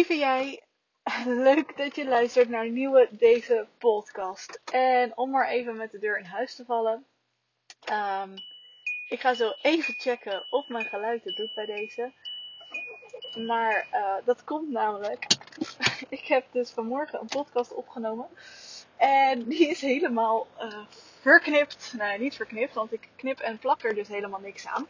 Lieve 0.00 0.18
jij, 0.18 0.62
leuk 1.48 1.76
dat 1.76 1.96
je 1.96 2.04
luistert 2.04 2.48
naar 2.48 2.64
een 2.64 2.72
nieuwe 2.72 3.08
deze 3.10 3.66
podcast. 3.78 4.60
En 4.72 5.16
om 5.16 5.30
maar 5.30 5.48
even 5.48 5.76
met 5.76 5.90
de 5.90 5.98
deur 5.98 6.18
in 6.18 6.24
huis 6.24 6.54
te 6.54 6.64
vallen. 6.64 7.06
ehm, 7.80 8.30
ik 9.08 9.20
ga 9.20 9.34
zo 9.34 9.52
even 9.62 9.94
checken 9.94 10.46
of 10.50 10.68
mijn 10.68 10.84
geluid 10.84 11.24
het 11.24 11.36
doet 11.36 11.54
bij 11.54 11.66
deze. 11.66 12.12
Maar 13.46 13.86
eh, 13.90 14.14
dat 14.24 14.44
komt 14.44 14.70
namelijk. 14.70 15.26
ik 16.08 16.24
heb 16.24 16.44
dus 16.52 16.70
vanmorgen 16.70 17.20
een 17.20 17.26
podcast 17.26 17.72
opgenomen. 17.74 18.28
En 18.96 19.44
die 19.44 19.68
is 19.68 19.80
helemaal 19.80 20.46
eh, 20.58 20.78
verknipt. 21.20 21.94
Nee, 21.96 22.18
niet 22.18 22.36
verknipt, 22.36 22.74
want 22.74 22.92
ik 22.92 23.08
knip 23.16 23.38
en 23.38 23.58
plak 23.58 23.82
er 23.82 23.94
dus 23.94 24.08
helemaal 24.08 24.40
niks 24.40 24.66
aan. 24.66 24.86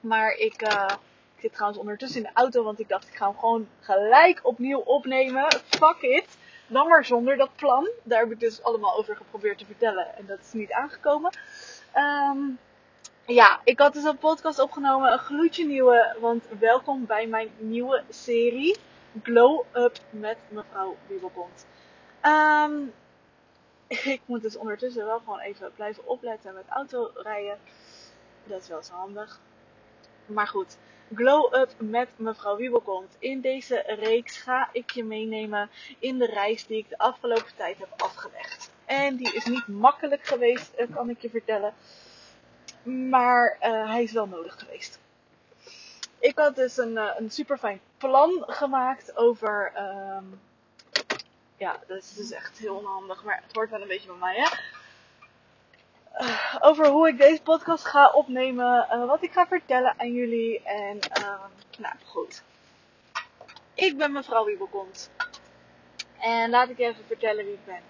Maar 0.00 0.32
ik, 0.32 0.62
eh, 0.62 0.94
ik 1.36 1.42
zit 1.42 1.52
trouwens 1.52 1.80
ondertussen 1.80 2.24
in 2.24 2.30
de 2.32 2.40
auto, 2.40 2.62
want 2.62 2.80
ik 2.80 2.88
dacht 2.88 3.08
ik 3.08 3.14
ga 3.16 3.26
hem 3.26 3.38
gewoon 3.38 3.68
gelijk 3.80 4.40
opnieuw 4.42 4.78
opnemen. 4.78 5.46
Fuck 5.68 6.00
it. 6.00 6.36
Dan 6.66 6.88
maar 6.88 7.04
zonder 7.04 7.36
dat 7.36 7.56
plan. 7.56 7.88
Daar 8.02 8.20
heb 8.20 8.30
ik 8.30 8.40
dus 8.40 8.62
allemaal 8.62 8.96
over 8.96 9.16
geprobeerd 9.16 9.58
te 9.58 9.66
vertellen 9.66 10.16
en 10.16 10.26
dat 10.26 10.38
is 10.38 10.52
niet 10.52 10.72
aangekomen. 10.72 11.30
Ehm, 11.92 12.38
ja, 13.26 13.60
ik 13.64 13.78
had 13.78 13.92
dus 13.92 14.04
een 14.04 14.18
podcast 14.18 14.58
opgenomen, 14.58 15.12
een 15.12 15.18
gloedje 15.18 15.66
nieuwe, 15.66 16.16
want 16.20 16.44
welkom 16.58 17.06
bij 17.06 17.26
mijn 17.26 17.50
nieuwe 17.58 18.02
serie 18.08 18.76
Glow 19.22 19.64
Up 19.72 19.98
met 20.10 20.36
mevrouw 20.48 20.96
Wiebelkont. 21.06 21.66
Ehm, 22.20 22.80
ik 24.14 24.20
moet 24.24 24.42
dus 24.42 24.56
ondertussen 24.56 25.06
wel 25.06 25.18
gewoon 25.18 25.40
even 25.40 25.72
blijven 25.74 26.06
opletten 26.06 26.54
met 26.54 26.64
autorijden. 26.68 27.58
Dat 28.44 28.60
is 28.60 28.68
wel 28.68 28.82
zo 28.82 28.92
handig. 28.94 29.40
Maar 30.26 30.46
goed, 30.46 30.76
Glow 31.14 31.54
Up 31.54 31.70
met 31.78 32.08
mevrouw 32.16 32.56
Wiebelkont. 32.56 33.16
In 33.18 33.40
deze 33.40 33.82
reeks 33.86 34.36
ga 34.36 34.68
ik 34.72 34.90
je 34.90 35.04
meenemen 35.04 35.70
in 35.98 36.18
de 36.18 36.26
reis 36.26 36.66
die 36.66 36.78
ik 36.78 36.88
de 36.88 36.98
afgelopen 36.98 37.54
tijd 37.56 37.78
heb 37.78 37.88
afgelegd. 37.96 38.70
En 38.84 39.16
die 39.16 39.34
is 39.34 39.44
niet 39.44 39.66
makkelijk 39.66 40.24
geweest, 40.24 40.72
eh, 40.74 40.86
kan 40.94 41.10
ik 41.10 41.20
je 41.20 41.30
vertellen. 41.30 41.74
Maar 42.82 43.58
uh, 43.62 43.90
hij 43.90 44.02
is 44.02 44.12
wel 44.12 44.26
nodig 44.26 44.58
geweest. 44.58 44.98
Ik 46.18 46.38
had 46.38 46.56
dus 46.56 46.76
een, 46.76 46.92
uh, 46.92 47.10
een 47.16 47.30
super 47.30 47.58
fijn 47.58 47.80
plan 47.96 48.44
gemaakt 48.46 49.16
over. 49.16 49.72
Um, 49.76 50.40
ja, 51.56 51.80
dat 51.86 51.96
is 51.96 52.14
dus 52.14 52.30
echt 52.30 52.58
heel 52.58 52.74
onhandig, 52.74 53.24
maar 53.24 53.42
het 53.46 53.54
hoort 53.54 53.70
wel 53.70 53.80
een 53.80 53.88
beetje 53.88 54.08
bij 54.08 54.16
mij, 54.16 54.34
hè? 54.36 54.75
Over 56.60 56.86
hoe 56.86 57.08
ik 57.08 57.18
deze 57.18 57.42
podcast 57.42 57.84
ga 57.84 58.10
opnemen, 58.10 58.86
uh, 58.92 59.06
wat 59.06 59.22
ik 59.22 59.32
ga 59.32 59.46
vertellen 59.46 59.94
aan 59.96 60.12
jullie. 60.12 60.62
En, 60.62 60.98
uh, 61.18 61.44
nou 61.78 61.94
goed. 62.04 62.42
Ik 63.74 63.96
ben 63.96 64.12
mevrouw 64.12 64.44
Wiebelkont. 64.44 65.10
En 66.20 66.50
laat 66.50 66.68
ik 66.68 66.78
even 66.78 67.04
vertellen 67.06 67.44
wie 67.44 67.54
ik 67.54 67.64
ben. 67.64 67.80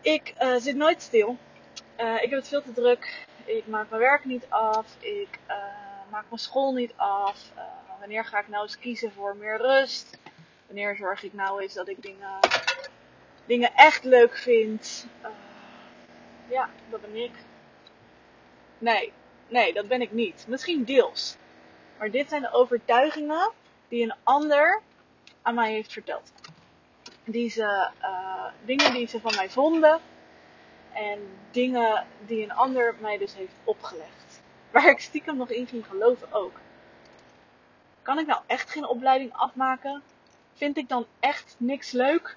Ik 0.00 0.34
zit 0.60 0.76
nooit 0.76 1.02
stil. 1.02 1.36
ik 1.96 2.30
heb 2.30 2.30
het 2.30 2.48
veel 2.48 2.62
te 2.62 2.72
druk. 2.72 3.26
Ik 3.44 3.66
maak 3.66 3.90
mijn 3.90 4.00
werk 4.00 4.24
niet 4.24 4.46
af. 4.48 4.86
Ik 4.98 5.38
maak 6.10 6.24
mijn 6.28 6.40
school 6.40 6.72
niet 6.72 6.92
af. 6.96 7.50
wanneer 7.98 8.24
ga 8.24 8.38
ik 8.38 8.48
nou 8.48 8.62
eens 8.62 8.78
kiezen 8.78 9.12
voor 9.12 9.36
meer 9.36 9.56
rust? 9.56 10.18
Wanneer 10.66 10.96
zorg 10.96 11.22
ik 11.22 11.32
nou 11.32 11.62
eens 11.62 11.74
dat 11.74 11.88
ik 11.88 12.02
dingen, 12.02 12.38
dingen 13.46 13.72
echt 13.74 14.04
leuk 14.04 14.36
vind? 14.36 15.06
Ja, 16.48 16.70
dat 16.90 17.00
ben 17.00 17.16
ik. 17.16 17.32
Nee, 18.78 19.12
nee, 19.48 19.72
dat 19.72 19.88
ben 19.88 20.00
ik 20.00 20.12
niet. 20.12 20.44
Misschien 20.48 20.84
deels. 20.84 21.36
Maar 21.98 22.10
dit 22.10 22.28
zijn 22.28 22.42
de 22.42 22.52
overtuigingen 22.52 23.50
die 23.88 24.02
een 24.02 24.14
ander 24.22 24.80
aan 25.42 25.54
mij 25.54 25.72
heeft 25.72 25.92
verteld. 25.92 26.32
Die 27.24 27.50
ze, 27.50 27.90
uh, 28.02 28.44
dingen 28.64 28.92
die 28.92 29.06
ze 29.06 29.20
van 29.20 29.34
mij 29.36 29.50
vonden. 29.50 30.00
En 30.92 31.18
dingen 31.50 32.06
die 32.26 32.42
een 32.42 32.52
ander 32.52 32.94
mij 33.00 33.18
dus 33.18 33.34
heeft 33.34 33.54
opgelegd. 33.64 34.42
Waar 34.70 34.88
ik 34.88 35.00
stiekem 35.00 35.36
nog 35.36 35.50
in 35.50 35.66
ging 35.66 35.86
geloven 35.86 36.32
ook. 36.32 36.60
Kan 38.02 38.18
ik 38.18 38.26
nou 38.26 38.40
echt 38.46 38.70
geen 38.70 38.86
opleiding 38.86 39.32
afmaken? 39.32 40.02
Vind 40.54 40.76
ik 40.76 40.88
dan 40.88 41.06
echt 41.20 41.54
niks 41.58 41.90
leuk? 41.90 42.36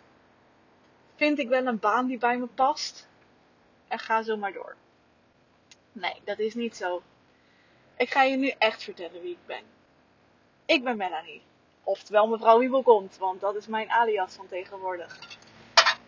Vind 1.15 1.39
ik 1.39 1.47
wel 1.47 1.65
een 1.65 1.79
baan 1.79 2.05
die 2.05 2.17
bij 2.17 2.37
me 2.37 2.45
past? 2.45 3.07
En 3.87 3.99
ga 3.99 4.21
zo 4.21 4.37
maar 4.37 4.53
door. 4.53 4.75
Nee, 5.91 6.21
dat 6.23 6.39
is 6.39 6.53
niet 6.53 6.75
zo. 6.75 7.01
Ik 7.97 8.11
ga 8.11 8.23
je 8.23 8.35
nu 8.35 8.53
echt 8.57 8.83
vertellen 8.83 9.21
wie 9.21 9.31
ik 9.31 9.45
ben. 9.45 9.63
Ik 10.65 10.83
ben 10.83 10.97
Melanie. 10.97 11.41
Oftewel 11.83 12.27
mevrouw 12.27 12.59
Wiebelkont, 12.59 13.17
want 13.17 13.41
dat 13.41 13.55
is 13.55 13.67
mijn 13.67 13.89
alias 13.89 14.33
van 14.33 14.47
tegenwoordig. 14.47 15.19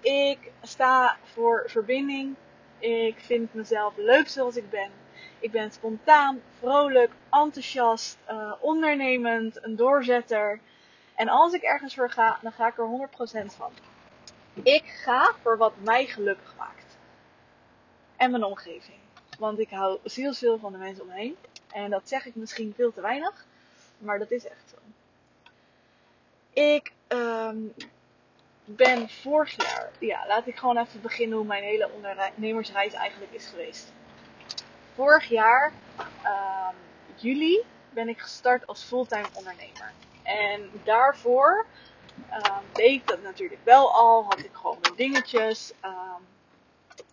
Ik 0.01 0.51
sta 0.61 1.17
voor 1.23 1.63
verbinding. 1.67 2.35
Ik 2.79 3.19
vind 3.19 3.53
mezelf 3.53 3.93
leuk 3.97 4.27
zoals 4.27 4.55
ik 4.55 4.69
ben. 4.69 4.91
Ik 5.39 5.51
ben 5.51 5.71
spontaan, 5.71 6.41
vrolijk, 6.59 7.11
enthousiast, 7.31 8.17
uh, 8.29 8.53
ondernemend, 8.59 9.63
een 9.63 9.75
doorzetter. 9.75 10.59
En 11.15 11.27
als 11.27 11.53
ik 11.53 11.61
ergens 11.61 11.95
voor 11.95 12.09
ga, 12.09 12.39
dan 12.41 12.51
ga 12.51 12.67
ik 12.67 12.77
er 12.77 13.09
100% 13.45 13.55
van. 13.55 13.71
Ik 14.63 14.85
ga 14.85 15.33
voor 15.41 15.57
wat 15.57 15.73
mij 15.83 16.05
gelukkig 16.05 16.55
maakt 16.57 16.86
en 18.17 18.31
mijn 18.31 18.43
omgeving. 18.43 18.97
Want 19.39 19.59
ik 19.59 19.69
hou 19.69 19.99
zielsveel 20.03 20.59
van 20.59 20.71
de 20.71 20.77
mensen 20.77 21.03
om 21.03 21.09
me 21.09 21.15
heen. 21.15 21.37
En 21.71 21.89
dat 21.89 22.09
zeg 22.09 22.25
ik 22.25 22.35
misschien 22.35 22.73
veel 22.75 22.93
te 22.93 23.01
weinig, 23.01 23.45
maar 23.97 24.19
dat 24.19 24.31
is 24.31 24.47
echt 24.47 24.69
zo. 24.69 24.75
Ik 26.53 26.91
um, 27.07 27.73
ben 28.65 29.09
vorig 29.09 29.55
jaar, 29.55 29.89
ja, 29.99 30.27
laat 30.27 30.47
ik 30.47 30.57
gewoon 30.57 30.77
even 30.77 31.01
beginnen 31.01 31.37
hoe 31.37 31.47
mijn 31.47 31.63
hele 31.63 31.91
ondernemersreis 31.91 32.93
eigenlijk 32.93 33.31
is 33.31 33.45
geweest. 33.45 33.93
Vorig 34.93 35.29
jaar, 35.29 35.73
um, 36.25 36.75
juli, 37.15 37.63
ben 37.89 38.09
ik 38.09 38.19
gestart 38.19 38.67
als 38.67 38.83
fulltime 38.83 39.27
ondernemer. 39.33 39.91
En 40.23 40.69
daarvoor 40.83 41.65
um, 42.33 42.63
deed 42.73 43.01
ik 43.01 43.07
dat 43.07 43.21
natuurlijk 43.21 43.61
wel 43.63 43.93
al, 43.93 44.23
had 44.23 44.39
ik 44.39 44.53
gewoon 44.53 44.77
mijn 44.81 44.95
dingetjes. 44.95 45.73
Um, 45.85 46.25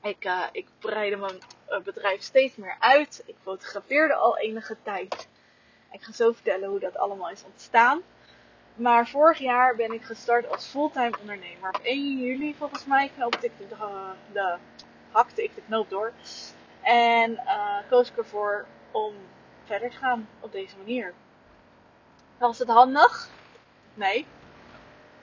ik, 0.04 0.24
uh, 0.24 0.44
ik 0.52 0.68
breidde 0.78 1.16
mijn 1.16 1.38
uh, 1.68 1.78
bedrijf 1.78 2.22
steeds 2.22 2.56
meer 2.56 2.76
uit. 2.78 3.22
Ik 3.26 3.36
fotografeerde 3.42 4.14
al 4.14 4.38
enige 4.38 4.76
tijd. 4.82 5.28
Ik 5.92 6.02
ga 6.02 6.12
zo 6.12 6.32
vertellen 6.32 6.68
hoe 6.68 6.78
dat 6.78 6.96
allemaal 6.96 7.30
is 7.30 7.44
ontstaan. 7.44 8.02
Maar 8.74 9.08
vorig 9.08 9.38
jaar 9.38 9.76
ben 9.76 9.92
ik 9.92 10.02
gestart 10.02 10.48
als 10.48 10.66
fulltime 10.66 11.18
ondernemer. 11.20 11.68
Op 11.68 11.80
1 11.82 12.18
juli 12.18 12.54
volgens 12.54 12.84
mij 12.84 13.10
knoopte 13.16 13.46
ik 13.46 13.52
de, 13.58 13.76
de, 14.32 14.56
hakte 15.10 15.42
ik 15.42 15.54
de 15.54 15.62
knoop 15.66 15.90
door. 15.90 16.12
En 16.82 17.32
uh, 17.32 17.76
koos 17.88 18.10
ik 18.10 18.16
ervoor 18.16 18.66
om 18.90 19.14
verder 19.64 19.90
te 19.90 19.96
gaan 19.96 20.28
op 20.40 20.52
deze 20.52 20.76
manier. 20.76 21.14
Was 22.38 22.58
het 22.58 22.68
handig? 22.68 23.28
Nee. 23.94 24.26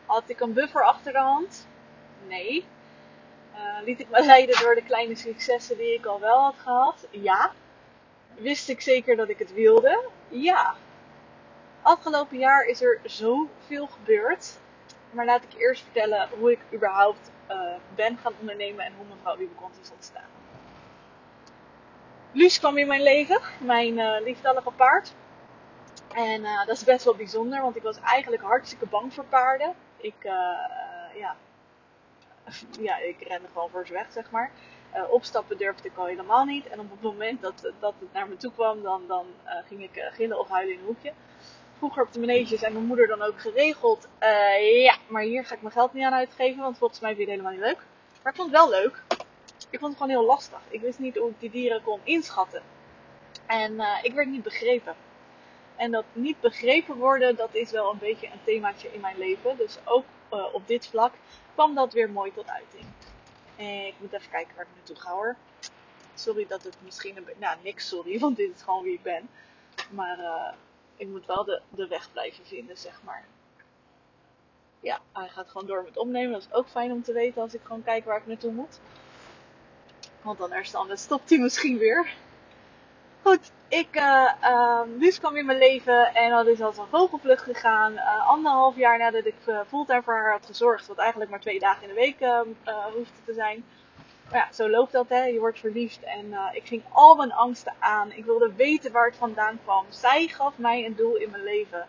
Had 0.05 0.23
ik 0.29 0.39
een 0.39 0.53
buffer 0.53 0.83
achter 0.83 1.11
de 1.11 1.19
hand? 1.19 1.67
Nee. 2.27 2.65
Uh, 3.53 3.83
liet 3.85 3.99
ik 3.99 4.09
me 4.09 4.25
leiden 4.33 4.59
door 4.59 4.75
de 4.75 4.83
kleine 4.83 5.15
successen 5.15 5.77
die 5.77 5.93
ik 5.93 6.05
al 6.05 6.19
wel 6.19 6.39
had 6.39 6.55
gehad? 6.57 7.07
Ja. 7.09 7.51
Wist 8.35 8.69
ik 8.69 8.81
zeker 8.81 9.15
dat 9.15 9.29
ik 9.29 9.39
het 9.39 9.53
wilde? 9.53 10.03
Ja. 10.27 10.75
Afgelopen 11.81 12.37
jaar 12.37 12.65
is 12.65 12.81
er 12.81 12.99
zoveel 13.03 13.87
gebeurd. 13.87 14.59
Maar 15.11 15.25
laat 15.25 15.43
ik 15.43 15.53
eerst 15.57 15.83
vertellen 15.83 16.29
hoe 16.39 16.51
ik 16.51 16.59
überhaupt 16.73 17.31
uh, 17.49 17.57
ben 17.95 18.17
gaan 18.17 18.33
ondernemen 18.39 18.85
en 18.85 18.93
hoe 18.97 19.05
mevrouw 19.15 19.37
Wiebekont 19.37 19.79
is 19.81 19.91
ontstaan. 19.91 20.29
Luus 22.31 22.59
kwam 22.59 22.77
in 22.77 22.87
mijn 22.87 23.03
leven, 23.03 23.41
mijn 23.59 23.97
uh, 23.97 24.67
paard. 24.75 25.13
En 26.13 26.41
dat 26.65 26.75
is 26.75 26.83
best 26.83 27.05
wel 27.05 27.15
bijzonder, 27.15 27.61
want 27.61 27.75
ik 27.75 27.83
was 27.83 27.99
eigenlijk 27.99 28.43
hartstikke 28.43 28.85
bang 28.85 29.13
voor 29.13 29.23
paarden. 29.23 29.73
Ik, 29.97 30.15
ja, 31.15 31.35
ja, 32.87 32.97
ik 32.97 33.27
rende 33.27 33.47
gewoon 33.53 33.69
voor 33.69 33.87
ze 33.87 33.93
weg, 33.93 34.11
zeg 34.11 34.31
maar. 34.31 34.51
Uh, 34.95 35.11
opstappen 35.11 35.57
durfde 35.57 35.87
ik 35.87 35.97
al 35.97 36.05
helemaal 36.05 36.45
niet. 36.45 36.67
En 36.67 36.79
op 36.79 36.91
het 36.91 37.01
moment 37.01 37.41
dat, 37.41 37.71
dat 37.79 37.93
het 37.99 38.13
naar 38.13 38.27
me 38.27 38.37
toe 38.37 38.51
kwam, 38.51 38.81
dan, 38.81 39.01
dan 39.07 39.25
uh, 39.45 39.51
ging 39.67 39.83
ik 39.83 39.95
uh, 39.95 40.03
gillen 40.11 40.39
of 40.39 40.49
huilen 40.49 40.73
in 40.73 40.79
een 40.79 40.85
hoekje. 40.85 41.13
Vroeger 41.77 42.03
op 42.03 42.13
de 42.13 42.19
maneges 42.19 42.61
en 42.61 42.73
mijn 42.73 42.85
moeder 42.85 43.07
dan 43.07 43.21
ook 43.21 43.41
geregeld. 43.41 44.07
ja, 44.83 44.97
maar 45.07 45.21
hier 45.21 45.45
ga 45.45 45.55
ik 45.55 45.61
mijn 45.61 45.73
geld 45.73 45.93
niet 45.93 46.03
aan 46.03 46.13
uitgeven, 46.13 46.61
want 46.61 46.77
volgens 46.77 46.99
mij 46.99 47.15
vind 47.15 47.27
je 47.27 47.33
het 47.33 47.41
helemaal 47.41 47.59
niet 47.59 47.69
leuk. 47.69 47.85
Maar 48.23 48.31
ik 48.31 48.37
vond 48.37 48.51
het 48.51 48.59
wel 48.59 48.69
leuk. 48.69 49.03
Ik 49.69 49.79
vond 49.79 49.93
het 49.93 50.01
gewoon 50.01 50.17
heel 50.17 50.25
lastig. 50.25 50.59
Ik 50.69 50.81
wist 50.81 50.99
niet 50.99 51.17
hoe 51.17 51.29
ik 51.29 51.39
die 51.39 51.49
dieren 51.49 51.81
kon 51.83 51.99
inschatten. 52.03 52.61
En 53.45 53.81
ik 54.01 54.13
werd 54.13 54.27
niet 54.27 54.43
begrepen. 54.43 54.95
En 55.81 55.91
dat 55.91 56.05
niet 56.13 56.39
begrepen 56.39 56.95
worden, 56.95 57.35
dat 57.35 57.55
is 57.55 57.71
wel 57.71 57.91
een 57.91 57.97
beetje 57.97 58.27
een 58.27 58.43
themaatje 58.43 58.93
in 58.93 58.99
mijn 58.99 59.17
leven. 59.17 59.57
Dus 59.57 59.77
ook 59.85 60.05
uh, 60.33 60.53
op 60.53 60.67
dit 60.67 60.87
vlak 60.87 61.13
kwam 61.53 61.75
dat 61.75 61.93
weer 61.93 62.09
mooi 62.09 62.33
tot 62.33 62.49
uiting. 62.49 62.83
En 63.55 63.85
ik 63.85 63.93
moet 63.97 64.13
even 64.13 64.31
kijken 64.31 64.55
waar 64.55 64.65
ik 64.65 64.75
naartoe 64.75 64.95
ga 64.95 65.11
hoor. 65.11 65.35
Sorry 66.13 66.45
dat 66.47 66.63
het 66.63 66.75
misschien 66.83 67.17
een 67.17 67.23
beetje... 67.23 67.39
Nou, 67.39 67.57
niks 67.63 67.87
sorry, 67.87 68.19
want 68.25 68.37
dit 68.37 68.55
is 68.55 68.61
gewoon 68.61 68.83
wie 68.83 68.93
ik 68.93 69.01
ben. 69.01 69.29
Maar 69.89 70.19
uh, 70.19 70.51
ik 70.95 71.07
moet 71.07 71.25
wel 71.25 71.43
de, 71.43 71.61
de 71.69 71.87
weg 71.87 72.11
blijven 72.11 72.45
vinden, 72.45 72.77
zeg 72.77 73.01
maar. 73.03 73.25
ja, 74.79 74.99
hij 75.11 75.29
gaat 75.29 75.49
gewoon 75.49 75.67
door 75.67 75.83
met 75.83 75.97
opnemen. 75.97 76.31
Dat 76.31 76.41
is 76.41 76.53
ook 76.53 76.69
fijn 76.69 76.91
om 76.91 77.03
te 77.03 77.13
weten 77.13 77.41
als 77.41 77.53
ik 77.53 77.61
gewoon 77.63 77.83
kijk 77.83 78.05
waar 78.05 78.17
ik 78.17 78.27
naartoe 78.27 78.51
moet. 78.51 78.79
Want 80.21 80.37
dan, 80.37 80.51
dan 80.87 80.97
stopt 80.97 81.29
hij 81.29 81.39
misschien 81.39 81.77
weer. 81.77 82.13
Goed, 83.23 83.51
ik, 83.67 83.95
uh, 83.95 84.81
Luus 84.97 85.19
kwam 85.19 85.35
in 85.35 85.45
mijn 85.45 85.57
leven 85.57 86.15
en 86.15 86.29
dat 86.29 86.47
is 86.47 86.61
als 86.61 86.77
een 86.77 86.87
vogelvlucht 86.89 87.43
gegaan. 87.43 87.93
Uh, 87.93 88.27
anderhalf 88.27 88.75
jaar 88.75 88.97
nadat 88.97 89.25
ik 89.25 89.35
uh, 89.45 89.59
fulltime 89.67 90.01
voor 90.01 90.13
haar 90.13 90.31
had 90.31 90.45
gezorgd, 90.45 90.87
wat 90.87 90.97
eigenlijk 90.97 91.29
maar 91.29 91.39
twee 91.39 91.59
dagen 91.59 91.81
in 91.81 91.87
de 91.87 91.93
week 91.93 92.19
uh, 92.19 92.39
hoefde 92.93 93.23
te 93.25 93.33
zijn. 93.33 93.63
Maar 94.29 94.39
ja, 94.39 94.53
zo 94.53 94.69
loopt 94.69 94.91
dat 94.91 95.09
hè, 95.09 95.23
je 95.23 95.39
wordt 95.39 95.59
verliefd 95.59 96.03
en 96.03 96.33
ik 96.51 96.67
ging 96.67 96.83
al 96.91 97.15
mijn 97.15 97.33
angsten 97.33 97.73
aan. 97.79 98.11
Ik 98.11 98.25
wilde 98.25 98.53
weten 98.55 98.91
waar 98.91 99.05
het 99.05 99.15
vandaan 99.15 99.59
kwam. 99.63 99.85
Zij 99.89 100.27
gaf 100.27 100.57
mij 100.57 100.85
een 100.85 100.95
doel 100.95 101.15
in 101.15 101.29
mijn 101.29 101.43
leven. 101.43 101.87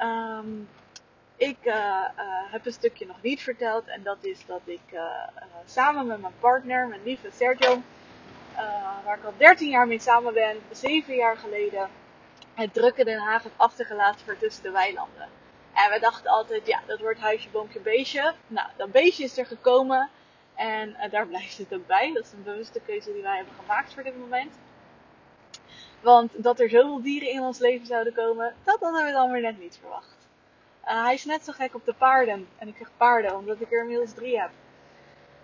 Um, 0.00 0.68
ik 1.36 1.56
heb 2.50 2.66
een 2.66 2.72
stukje 2.72 3.06
nog 3.06 3.22
niet 3.22 3.42
verteld 3.42 3.88
en 3.88 4.02
dat 4.02 4.16
is 4.20 4.46
dat 4.46 4.60
ik 4.64 5.00
samen 5.66 6.06
met 6.06 6.20
mijn 6.20 6.32
partner, 6.40 6.88
mijn 6.88 7.02
lieve 7.04 7.28
Sergio, 7.32 7.82
uh, 8.52 9.04
waar 9.04 9.18
ik 9.18 9.24
al 9.24 9.34
13 9.36 9.68
jaar 9.68 9.86
mee 9.86 9.98
samen 10.00 10.34
ben, 10.34 10.56
7 10.70 11.14
jaar 11.14 11.36
geleden, 11.36 11.88
het 12.54 12.74
drukke 12.74 13.04
Den 13.04 13.18
Haag 13.18 13.42
heb 13.42 13.52
achtergelaten 13.56 14.24
voor 14.24 14.38
tussen 14.38 14.62
de 14.62 14.70
weilanden. 14.70 15.28
En 15.72 15.90
we 15.90 15.98
dachten 16.00 16.30
altijd, 16.30 16.66
ja, 16.66 16.80
dat 16.86 17.00
wordt 17.00 17.20
huisje, 17.20 17.48
boompje, 17.48 17.80
beestje. 17.80 18.34
Nou, 18.46 18.68
dat 18.76 18.92
beestje 18.92 19.24
is 19.24 19.38
er 19.38 19.46
gekomen 19.46 20.10
en 20.54 20.88
uh, 20.88 21.10
daar 21.10 21.26
blijft 21.34 21.58
het 21.58 21.74
ook 21.74 21.86
bij. 21.86 22.12
Dat 22.12 22.24
is 22.24 22.32
een 22.32 22.42
bewuste 22.42 22.80
keuze 22.86 23.12
die 23.12 23.22
wij 23.22 23.36
hebben 23.36 23.54
gemaakt 23.60 23.94
voor 23.94 24.02
dit 24.02 24.18
moment. 24.18 24.58
Want 26.00 26.42
dat 26.42 26.60
er 26.60 26.68
zoveel 26.70 27.02
dieren 27.02 27.30
in 27.30 27.40
ons 27.40 27.58
leven 27.58 27.86
zouden 27.86 28.14
komen, 28.14 28.54
dat 28.64 28.80
hadden 28.80 29.04
we 29.04 29.12
dan 29.12 29.30
weer 29.30 29.40
net 29.40 29.58
niet 29.58 29.78
verwacht. 29.80 30.28
Uh, 30.84 31.04
hij 31.04 31.14
is 31.14 31.24
net 31.24 31.44
zo 31.44 31.52
gek 31.52 31.74
op 31.74 31.84
de 31.84 31.94
paarden. 31.94 32.48
En 32.58 32.68
ik 32.68 32.76
zeg 32.76 32.90
paarden, 32.96 33.36
omdat 33.36 33.60
ik 33.60 33.72
er 33.72 33.80
inmiddels 33.80 34.12
drie 34.12 34.40
heb. 34.40 34.50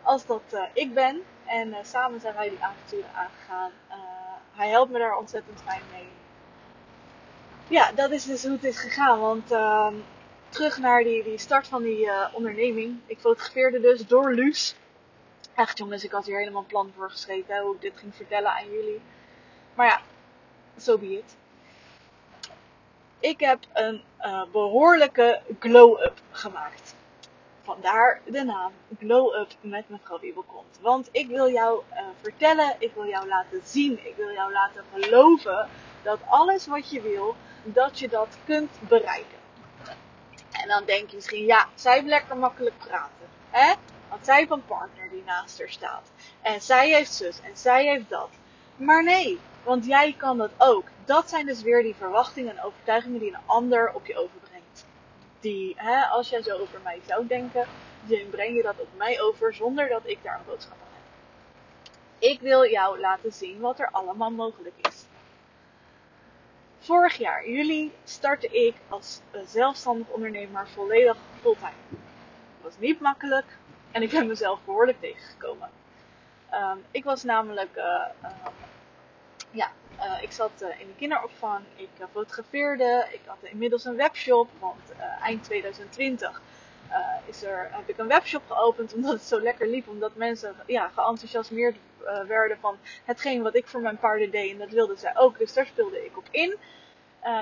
Als 0.03 0.27
dat 0.27 0.43
ik 0.73 0.95
ben. 0.95 1.23
En 1.47 1.69
uh, 1.69 1.77
samen 1.83 2.21
zijn 2.21 2.35
wij 2.35 2.49
die 2.49 2.63
avonturen 2.63 3.11
aangegaan. 3.15 3.71
Uh, 3.89 3.97
hij 4.53 4.69
helpt 4.69 4.93
me 4.93 4.99
daar 4.99 5.17
ontzettend 5.17 5.63
fijn 5.63 5.83
mee. 5.93 6.09
Ja, 7.69 7.93
dat 7.93 8.11
is 8.11 8.25
dus 8.25 8.43
hoe 8.43 8.53
het 8.53 8.65
is 8.65 8.79
gegaan. 8.79 9.21
Want 9.21 9.53
uh, 9.53 9.89
terug 10.49 10.79
naar 10.79 11.03
die, 11.03 11.23
die 11.23 11.39
start 11.39 11.69
van 11.69 11.83
die 11.83 12.05
uh, 12.05 12.27
onderneming. 12.33 13.01
Ik 13.07 13.19
fotografeerde 13.19 13.81
dus 13.81 14.07
door 14.07 14.33
Luus. 14.33 14.77
Echt 15.55 15.79
jongens, 15.79 16.05
ik 16.05 16.11
had 16.13 16.27
hier 16.27 16.39
helemaal 16.39 16.61
een 16.61 16.67
plan 16.67 16.93
voor 16.97 17.11
geschreven. 17.11 17.61
hoe 17.61 17.75
ik 17.75 17.81
dit 17.81 17.97
ging 17.97 18.15
vertellen 18.15 18.51
aan 18.51 18.71
jullie. 18.71 19.01
Maar 19.75 19.87
ja, 19.87 20.01
zo 20.77 20.91
so 20.91 20.99
be. 20.99 21.23
Ik 23.19 23.41
heb 23.41 23.59
een 23.73 24.03
behoorlijke 24.53 25.41
glow-up 25.59 26.21
gemaakt. 26.31 26.96
Vandaar 27.67 28.21
de 28.25 28.45
naam 28.45 28.73
Glow 28.99 29.35
Up 29.35 29.51
met 29.61 29.89
mevrouw 29.89 30.21
Wiebelkont. 30.21 30.79
Want 30.81 31.09
ik 31.13 31.29
wil 31.29 31.51
jou 31.51 31.83
uh, 31.93 31.99
vertellen, 32.21 32.77
ik 32.79 32.93
wil 32.95 33.07
jou 33.07 33.29
laten 33.29 33.61
zien, 33.65 33.93
ik 34.07 34.17
wil 34.17 34.33
jou 34.33 34.53
laten 34.53 34.85
geloven 34.93 35.69
dat 36.03 36.19
alles 36.27 36.67
wat 36.67 36.91
je 36.91 37.01
wil, 37.01 37.37
dat 37.63 37.99
je 37.99 38.09
dat 38.09 38.37
kunt 38.45 38.71
bereiken. 38.89 39.39
En 40.51 40.69
dan 40.69 40.85
denk 40.85 41.11
je 41.11 41.17
misschien, 41.17 41.45
ja, 41.45 41.69
zij 41.75 41.95
heeft 41.95 42.07
lekker 42.07 42.37
makkelijk 42.37 42.79
praten. 42.79 43.29
Hè? 43.51 43.75
Want 44.09 44.25
zij 44.25 44.37
heeft 44.37 44.51
een 44.51 44.67
partner 44.67 45.11
die 45.11 45.23
naast 45.27 45.59
haar 45.59 45.71
staat. 45.71 46.11
En 46.43 46.61
zij 46.61 46.89
heeft 46.89 47.13
zus 47.13 47.41
en 47.41 47.57
zij 47.57 47.85
heeft 47.85 48.09
dat. 48.09 48.31
Maar 48.77 49.05
nee, 49.05 49.39
want 49.63 49.87
jij 49.87 50.15
kan 50.19 50.39
dat 50.39 50.51
ook. 50.59 50.85
Dat 51.05 51.29
zijn 51.29 51.47
dus 51.47 51.63
weer 51.63 51.83
die 51.83 51.95
verwachtingen 51.95 52.57
en 52.57 52.65
overtuigingen 52.65 53.21
die 53.21 53.29
een 53.29 53.41
ander 53.47 53.93
op 53.95 54.07
je 54.07 54.17
overbrengt 54.17 54.56
die, 55.47 55.75
hè, 55.77 56.05
als 56.05 56.29
jij 56.29 56.43
zo 56.43 56.59
over 56.59 56.81
mij 56.81 57.01
zou 57.07 57.27
denken, 57.27 57.67
dan 58.01 58.31
breng 58.31 58.57
je 58.57 58.63
dat 58.63 58.81
op 58.81 58.89
mij 58.97 59.21
over 59.21 59.55
zonder 59.55 59.89
dat 59.89 60.03
ik 60.05 60.23
daar 60.23 60.39
een 60.39 60.45
boodschap 60.47 60.77
aan 60.81 60.93
heb. 60.93 61.03
Ik 62.19 62.41
wil 62.41 62.67
jou 62.67 63.01
laten 63.01 63.33
zien 63.33 63.61
wat 63.61 63.79
er 63.81 63.91
allemaal 63.91 64.31
mogelijk 64.31 64.75
is. 64.89 65.05
Vorig 66.79 67.17
jaar, 67.17 67.49
juli, 67.49 67.93
startte 68.05 68.49
ik 68.49 68.77
als 68.89 69.21
zelfstandig 69.47 70.09
ondernemer 70.09 70.69
volledig 70.69 71.17
fulltime. 71.41 71.73
Het 71.91 72.63
was 72.63 72.79
niet 72.79 73.01
makkelijk 73.01 73.59
en 73.93 74.03
ik 74.03 74.11
ben 74.11 74.27
mezelf 74.27 74.65
behoorlijk 74.65 75.01
tegengekomen. 75.01 75.71
Um, 76.53 76.85
ik 76.91 77.05
was 77.05 77.23
namelijk 77.23 77.77
uh, 77.77 77.85
uh, 78.23 78.47
ja, 79.51 79.71
uh, 79.99 80.23
ik 80.23 80.33
zat 80.33 80.51
uh, 80.63 80.81
in 80.81 80.87
de 80.87 80.95
kinderopvang, 80.97 81.65
ik 81.77 81.89
uh, 82.01 82.07
fotografeerde, 82.13 83.07
ik 83.13 83.21
had 83.27 83.37
inmiddels 83.41 83.85
een 83.85 83.97
webshop, 83.97 84.49
want 84.59 84.93
eind 85.23 85.45
2020 85.45 86.43
is 87.27 87.43
er, 87.43 87.69
heb 87.71 87.89
ik 87.89 87.99
een 87.99 88.07
webshop 88.07 88.43
geopend 88.47 88.95
omdat 88.95 89.13
het 89.13 89.23
zo 89.23 89.41
lekker 89.41 89.69
liep, 89.69 89.89
omdat 89.89 90.15
mensen 90.15 90.55
ja, 90.67 90.91
geenthousiasmeerd 90.95 91.77
werden 92.27 92.59
van 92.61 92.77
hetgeen 93.05 93.43
wat 93.43 93.57
ik 93.57 93.67
voor 93.67 93.81
mijn 93.81 93.99
paarden 93.99 94.31
deed 94.31 94.51
en 94.51 94.59
dat 94.59 94.71
wilden 94.71 94.99
zij 94.99 95.17
ook, 95.17 95.39
dus 95.39 95.53
daar 95.53 95.67
speelde 95.67 96.05
ik 96.05 96.17
op 96.17 96.29
in. 96.31 96.57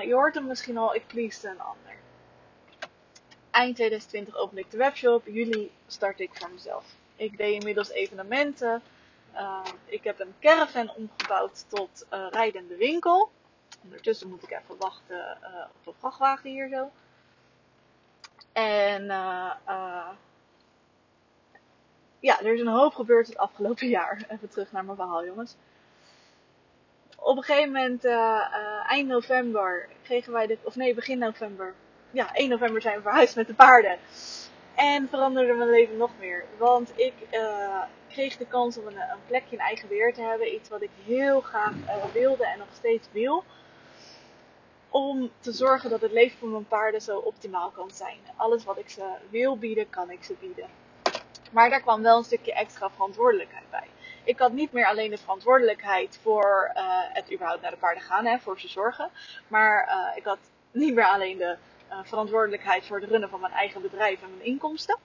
je 0.07 0.13
hoort 0.13 0.35
hem 0.35 0.45
misschien 0.45 0.77
al, 0.77 0.95
ik 0.95 1.07
pleasde 1.07 1.49
een 1.49 1.61
ander. 1.61 1.95
Eind 3.51 3.75
2020 3.75 4.37
opende 4.37 4.61
ik 4.61 4.71
de 4.71 4.77
webshop, 4.77 5.25
juli 5.25 5.71
startte 5.87 6.23
ik 6.23 6.31
voor 6.33 6.49
mezelf. 6.51 6.85
Ik 7.15 7.37
deed 7.37 7.53
inmiddels 7.53 7.91
evenementen, 7.91 8.81
uh, 9.35 9.59
ik 9.85 10.03
heb 10.03 10.19
een 10.19 10.33
caravan 10.39 10.91
omgebouwd 10.95 11.69
tot 11.69 12.05
uh, 12.13 12.27
rijdende 12.29 12.75
winkel. 12.75 13.31
Ondertussen 13.83 14.29
moet 14.29 14.43
ik 14.43 14.51
even 14.51 14.77
wachten 14.77 15.37
uh, 15.41 15.65
op 15.79 15.87
een 15.87 15.99
vrachtwagen 15.99 16.49
hier 16.49 16.69
zo. 16.69 16.91
En 18.53 19.05
ja, 22.19 22.39
er 22.39 22.53
is 22.53 22.59
een 22.59 22.67
hoop 22.67 22.93
gebeurd 22.93 23.27
het 23.27 23.37
afgelopen 23.37 23.87
jaar. 23.97 24.25
Even 24.29 24.49
terug 24.49 24.71
naar 24.71 24.85
mijn 24.85 24.97
verhaal, 24.97 25.25
jongens. 25.25 25.55
Op 27.17 27.37
een 27.37 27.43
gegeven 27.43 27.71
moment, 27.71 28.05
eind 28.87 29.07
november, 29.07 29.89
kregen 30.03 30.33
wij 30.33 30.47
dit, 30.47 30.59
of 30.63 30.75
nee, 30.75 30.93
begin 30.93 31.17
november. 31.17 31.73
Ja, 32.11 32.33
1 32.33 32.49
november 32.49 32.81
zijn 32.81 32.95
we 32.95 33.01
verhuisd 33.01 33.35
met 33.35 33.47
de 33.47 33.53
paarden. 33.53 33.99
En 34.75 35.09
veranderde 35.09 35.53
mijn 35.53 35.69
leven 35.69 35.97
nog 35.97 36.11
meer. 36.19 36.45
Want 36.57 36.91
ik 36.95 37.13
uh, 37.31 37.81
kreeg 38.07 38.37
de 38.37 38.45
kans 38.45 38.77
om 38.77 38.87
een, 38.87 38.97
plekje 39.27 39.55
in 39.55 39.61
eigen 39.61 39.87
beheer 39.87 40.13
te 40.13 40.21
hebben. 40.21 40.53
Iets 40.53 40.69
wat 40.69 40.81
ik 40.81 40.89
heel 41.05 41.41
graag 41.41 41.73
uh, 41.73 42.05
wilde 42.13 42.45
en 42.45 42.57
nog 42.57 42.67
steeds 42.73 43.07
wil. 43.11 43.43
Om 44.89 45.31
te 45.39 45.51
zorgen 45.51 45.89
dat 45.89 46.01
het 46.01 46.11
leven 46.11 46.37
van 46.37 46.51
mijn 46.51 46.67
paarden 46.67 47.01
zo 47.01 47.17
optimaal 47.17 47.69
kan 47.69 47.91
zijn. 47.91 48.17
Alles 48.35 48.63
wat 48.63 48.77
ik 48.77 48.89
ze 48.89 49.03
wil 49.29 49.57
bieden, 49.57 49.89
kan 49.89 50.11
ik 50.11 50.23
ze 50.23 50.35
bieden. 50.39 50.69
Maar 51.51 51.69
daar 51.69 51.81
kwam 51.81 52.01
wel 52.01 52.17
een 52.17 52.23
stukje 52.23 52.53
extra 52.53 52.89
verantwoordelijkheid 52.89 53.69
bij. 53.69 53.87
Ik 54.23 54.39
had 54.39 54.51
niet 54.51 54.71
meer 54.71 54.85
alleen 54.85 55.09
de 55.09 55.17
verantwoordelijkheid 55.17 56.19
voor 56.21 56.71
uh, 56.75 56.81
het 56.89 57.33
überhaupt 57.33 57.61
naar 57.61 57.71
de 57.71 57.77
paarden 57.77 58.03
gaan, 58.03 58.25
hè, 58.25 58.39
voor 58.39 58.59
ze 58.59 58.67
zorgen. 58.67 59.09
Maar 59.47 59.89
ik 60.15 60.25
had 60.25 60.39
niet 60.71 60.93
meer 60.93 61.07
alleen 61.07 61.37
de 61.37 61.57
verantwoordelijkheid 62.03 62.85
voor 62.85 62.99
het 62.99 63.09
runnen 63.09 63.29
van 63.29 63.39
mijn 63.39 63.53
eigen 63.53 63.81
bedrijf 63.81 64.21
en 64.21 64.29
mijn 64.29 64.45
inkomsten. 64.45 64.97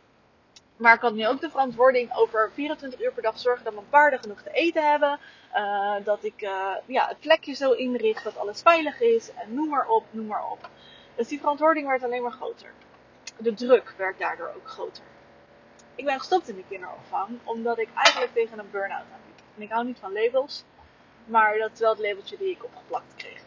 Maar 0.77 0.95
ik 0.95 1.01
had 1.01 1.15
nu 1.15 1.27
ook 1.27 1.41
de 1.41 1.51
verantwoording 1.51 2.15
over 2.15 2.51
24 2.55 3.01
uur 3.01 3.13
per 3.13 3.23
dag 3.23 3.39
zorgen 3.39 3.65
dat 3.65 3.75
mijn 3.75 3.89
paarden 3.89 4.19
genoeg 4.19 4.43
te 4.43 4.51
eten 4.51 4.91
hebben. 4.91 5.19
Uh, 5.55 5.95
dat 6.05 6.25
ik 6.25 6.43
uh, 6.43 6.75
ja, 6.87 7.09
het 7.09 7.21
plekje 7.21 7.55
zo 7.55 7.73
inricht 7.73 8.25
dat 8.25 8.39
alles 8.39 8.63
veilig 8.63 9.01
is. 9.01 9.35
En 9.35 9.55
noem 9.55 9.69
maar 9.69 9.89
op, 9.89 10.05
noem 10.11 10.27
maar 10.27 10.51
op. 10.51 10.69
Dus 11.15 11.29
die 11.29 11.39
verantwoording 11.39 11.87
werd 11.87 12.03
alleen 12.03 12.23
maar 12.23 12.33
groter. 12.33 12.73
De 13.37 13.55
druk 13.55 13.95
werd 13.97 14.19
daardoor 14.19 14.53
ook 14.57 14.69
groter. 14.69 15.05
Ik 15.95 16.05
ben 16.05 16.19
gestopt 16.19 16.49
in 16.49 16.57
de 16.57 16.65
kinderopvang 16.69 17.39
omdat 17.45 17.79
ik 17.79 17.89
eigenlijk 17.95 18.35
tegen 18.35 18.59
een 18.59 18.71
burn-out 18.71 19.05
aanliep. 19.13 19.41
En 19.57 19.63
ik 19.63 19.71
hou 19.71 19.87
niet 19.87 19.99
van 19.99 20.13
labels, 20.13 20.65
maar 21.25 21.59
dat 21.59 21.71
is 21.73 21.79
wel 21.79 21.91
het 21.91 22.01
labeltje 22.01 22.37
die 22.37 22.51
ik 22.51 22.65
opgeplakt 22.65 23.15
kreeg. 23.17 23.43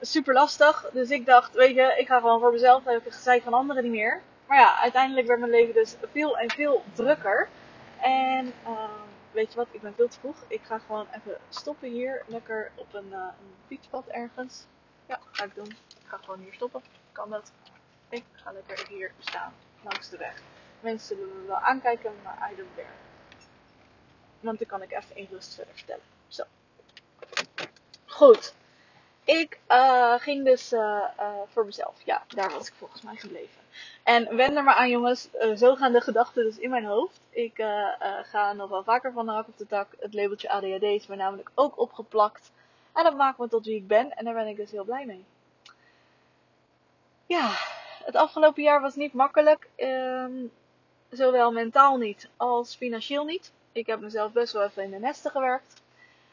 Super 0.00 0.34
lastig. 0.34 0.90
Dus 0.92 1.10
ik 1.10 1.26
dacht, 1.26 1.54
weet 1.54 1.74
je, 1.74 1.94
ik 1.98 2.06
ga 2.06 2.18
gewoon 2.20 2.40
voor 2.40 2.52
mezelf. 2.52 2.82
Dan 2.82 2.92
heb 2.92 3.06
ik 3.06 3.12
gezeik 3.12 3.42
van 3.42 3.54
anderen 3.54 3.82
niet 3.82 3.92
meer. 3.92 4.20
Maar 4.46 4.58
ja, 4.58 4.78
uiteindelijk 4.80 5.26
werd 5.26 5.40
mijn 5.40 5.50
leven 5.50 5.74
dus 5.74 5.96
veel 6.12 6.38
en 6.38 6.50
veel 6.50 6.84
drukker. 6.92 7.48
En 8.00 8.52
uh, 8.66 8.90
weet 9.32 9.52
je 9.52 9.58
wat, 9.58 9.68
ik 9.70 9.80
ben 9.80 9.94
veel 9.94 10.08
te 10.08 10.18
vroeg. 10.20 10.36
Ik 10.46 10.60
ga 10.62 10.78
gewoon 10.78 11.06
even 11.10 11.38
stoppen 11.48 11.90
hier. 11.90 12.22
Lekker 12.26 12.70
op 12.74 12.94
een, 12.94 13.08
uh, 13.10 13.26
fietspad 13.66 14.06
ergens. 14.06 14.64
Ja, 15.06 15.20
ga 15.30 15.44
ik 15.44 15.54
doen. 15.54 15.68
Ik 15.88 16.06
ga 16.06 16.16
gewoon 16.16 16.40
hier 16.40 16.54
stoppen. 16.54 16.82
Kan 17.12 17.30
dat? 17.30 17.52
Ik 18.08 18.24
ga 18.32 18.52
lekker 18.52 18.86
hier 18.88 19.12
staan. 19.18 19.52
Langs 19.82 20.08
de 20.08 20.16
weg. 20.16 20.42
Mensen 20.80 21.16
zullen 21.16 21.40
me 21.40 21.46
wel 21.46 21.56
aankijken, 21.56 22.12
maar 22.22 22.50
I 22.52 22.56
don't. 22.56 22.68
Want 24.40 24.58
dan 24.58 24.68
kan 24.68 24.82
ik 24.82 24.92
even 24.92 25.16
in 25.16 25.28
rust 25.30 25.54
verder 25.54 25.74
vertellen. 25.74 26.04
Zo. 26.28 26.42
Goed. 28.06 28.54
Ik 29.28 29.58
uh, 29.68 30.14
ging 30.14 30.44
dus 30.44 30.72
uh, 30.72 30.80
uh, 31.20 31.30
voor 31.46 31.64
mezelf. 31.64 31.94
Ja, 32.04 32.22
daar 32.28 32.50
was 32.50 32.68
ik 32.68 32.74
volgens 32.78 33.02
mij 33.02 33.16
gebleven. 33.16 33.60
En 34.02 34.36
wend 34.36 34.56
er 34.56 34.64
maar 34.64 34.74
aan 34.74 34.90
jongens, 34.90 35.28
zo 35.56 35.74
gaan 35.74 35.92
de 35.92 36.00
gedachten 36.00 36.44
dus 36.44 36.58
in 36.58 36.70
mijn 36.70 36.84
hoofd. 36.84 37.20
Ik 37.30 37.54
ga 38.22 38.52
nog 38.52 38.70
wel 38.70 38.82
vaker 38.82 39.12
van 39.12 39.26
de 39.26 39.32
hak 39.32 39.48
op 39.48 39.58
de 39.58 39.66
tak. 39.66 39.88
Het 40.00 40.14
labeltje 40.14 40.50
ADHD 40.50 40.82
is 40.82 41.06
me 41.06 41.16
namelijk 41.16 41.50
ook 41.54 41.78
opgeplakt. 41.78 42.50
En 42.92 43.04
dat 43.04 43.16
maakt 43.16 43.38
me 43.38 43.48
tot 43.48 43.66
wie 43.66 43.76
ik 43.76 43.86
ben. 43.86 44.16
En 44.16 44.24
daar 44.24 44.34
ben 44.34 44.46
ik 44.46 44.56
dus 44.56 44.70
heel 44.70 44.84
blij 44.84 45.06
mee. 45.06 45.24
Ja, 47.26 47.50
Het 48.04 48.16
afgelopen 48.16 48.62
jaar 48.62 48.80
was 48.80 48.94
niet 48.94 49.12
makkelijk. 49.12 49.68
Ehm, 49.76 50.46
zowel 51.10 51.52
mentaal 51.52 51.96
niet 51.96 52.28
als 52.36 52.76
financieel 52.76 53.24
niet. 53.24 53.52
Ik 53.72 53.86
heb 53.86 54.00
mezelf 54.00 54.32
best 54.32 54.52
wel 54.52 54.64
even 54.64 54.82
in 54.82 54.90
de 54.90 54.98
nesten 54.98 55.30
gewerkt. 55.30 55.86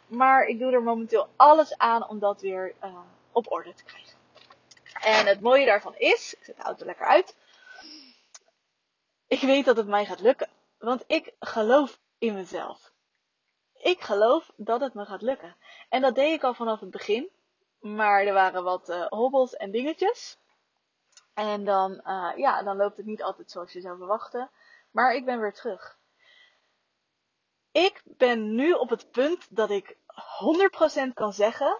Maar 0.07 0.45
ik 0.45 0.59
doe 0.59 0.71
er 0.71 0.83
momenteel 0.83 1.27
alles 1.35 1.77
aan 1.77 2.07
om 2.07 2.19
dat 2.19 2.41
weer 2.41 2.73
uh, 2.83 2.99
op 3.31 3.51
orde 3.51 3.73
te 3.73 3.83
krijgen. 3.83 4.17
En 5.01 5.25
het 5.25 5.41
mooie 5.41 5.65
daarvan 5.65 5.95
is, 5.95 6.33
ik 6.33 6.43
zet 6.43 6.57
de 6.57 6.63
auto 6.63 6.85
lekker 6.85 7.05
uit. 7.05 7.35
Ik 9.27 9.41
weet 9.41 9.65
dat 9.65 9.77
het 9.77 9.87
mij 9.87 10.05
gaat 10.05 10.19
lukken. 10.19 10.49
Want 10.77 11.03
ik 11.07 11.33
geloof 11.39 11.99
in 12.17 12.33
mezelf. 12.33 12.91
Ik 13.73 14.01
geloof 14.01 14.51
dat 14.55 14.81
het 14.81 14.93
me 14.93 15.05
gaat 15.05 15.21
lukken. 15.21 15.55
En 15.89 16.01
dat 16.01 16.15
deed 16.15 16.33
ik 16.33 16.43
al 16.43 16.53
vanaf 16.53 16.79
het 16.79 16.91
begin. 16.91 17.29
Maar 17.79 18.23
er 18.23 18.33
waren 18.33 18.63
wat 18.63 18.89
uh, 18.89 19.05
hobbels 19.07 19.55
en 19.55 19.71
dingetjes. 19.71 20.37
En 21.33 21.65
dan, 21.65 22.01
uh, 22.05 22.31
ja, 22.35 22.63
dan 22.63 22.77
loopt 22.77 22.97
het 22.97 23.05
niet 23.05 23.23
altijd 23.23 23.51
zoals 23.51 23.73
je 23.73 23.81
zou 23.81 23.97
verwachten. 23.97 24.49
Maar 24.91 25.15
ik 25.15 25.25
ben 25.25 25.39
weer 25.39 25.53
terug. 25.53 25.97
Ik 27.75 28.01
ben 28.05 28.55
nu 28.55 28.71
op 28.71 28.89
het 28.89 29.11
punt 29.11 29.55
dat 29.55 29.69
ik 29.69 29.95
100% 31.07 31.13
kan 31.13 31.33
zeggen 31.33 31.79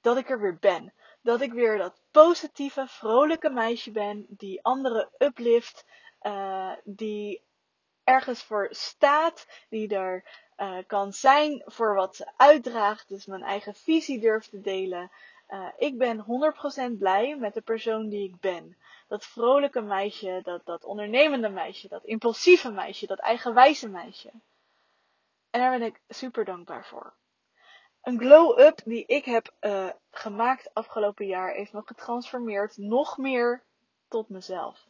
dat 0.00 0.16
ik 0.16 0.30
er 0.30 0.40
weer 0.40 0.58
ben. 0.58 0.92
Dat 1.22 1.40
ik 1.40 1.52
weer 1.52 1.78
dat 1.78 2.02
positieve, 2.10 2.86
vrolijke 2.86 3.50
meisje 3.50 3.90
ben 3.90 4.26
die 4.28 4.62
anderen 4.62 5.08
uplift, 5.18 5.84
uh, 6.22 6.72
die 6.84 7.42
ergens 8.04 8.42
voor 8.42 8.68
staat, 8.70 9.46
die 9.68 9.94
er 9.94 10.24
uh, 10.56 10.78
kan 10.86 11.12
zijn 11.12 11.62
voor 11.64 11.94
wat 11.94 12.16
ze 12.16 12.32
uitdraagt, 12.36 13.08
dus 13.08 13.26
mijn 13.26 13.42
eigen 13.42 13.74
visie 13.74 14.20
durft 14.20 14.50
te 14.50 14.60
delen. 14.60 15.10
Uh, 15.48 15.68
ik 15.76 15.98
ben 15.98 16.24
100% 16.94 16.98
blij 16.98 17.36
met 17.36 17.54
de 17.54 17.62
persoon 17.62 18.08
die 18.08 18.28
ik 18.28 18.40
ben. 18.40 18.76
Dat 19.08 19.24
vrolijke 19.24 19.80
meisje, 19.80 20.40
dat, 20.42 20.64
dat 20.64 20.84
ondernemende 20.84 21.48
meisje, 21.48 21.88
dat 21.88 22.04
impulsieve 22.04 22.70
meisje, 22.70 23.06
dat 23.06 23.18
eigenwijze 23.18 23.88
meisje. 23.88 24.30
En 25.54 25.60
daar 25.60 25.78
ben 25.78 25.86
ik 25.86 26.00
super 26.08 26.44
dankbaar 26.44 26.86
voor. 26.86 27.14
Een 28.02 28.18
glow-up 28.18 28.80
die 28.84 29.06
ik 29.06 29.24
heb 29.24 29.54
uh, 29.60 29.90
gemaakt 30.10 30.74
afgelopen 30.74 31.26
jaar 31.26 31.54
heeft 31.54 31.72
me 31.72 31.82
getransformeerd 31.84 32.76
nog 32.76 33.18
meer 33.18 33.64
tot 34.08 34.28
mezelf. 34.28 34.88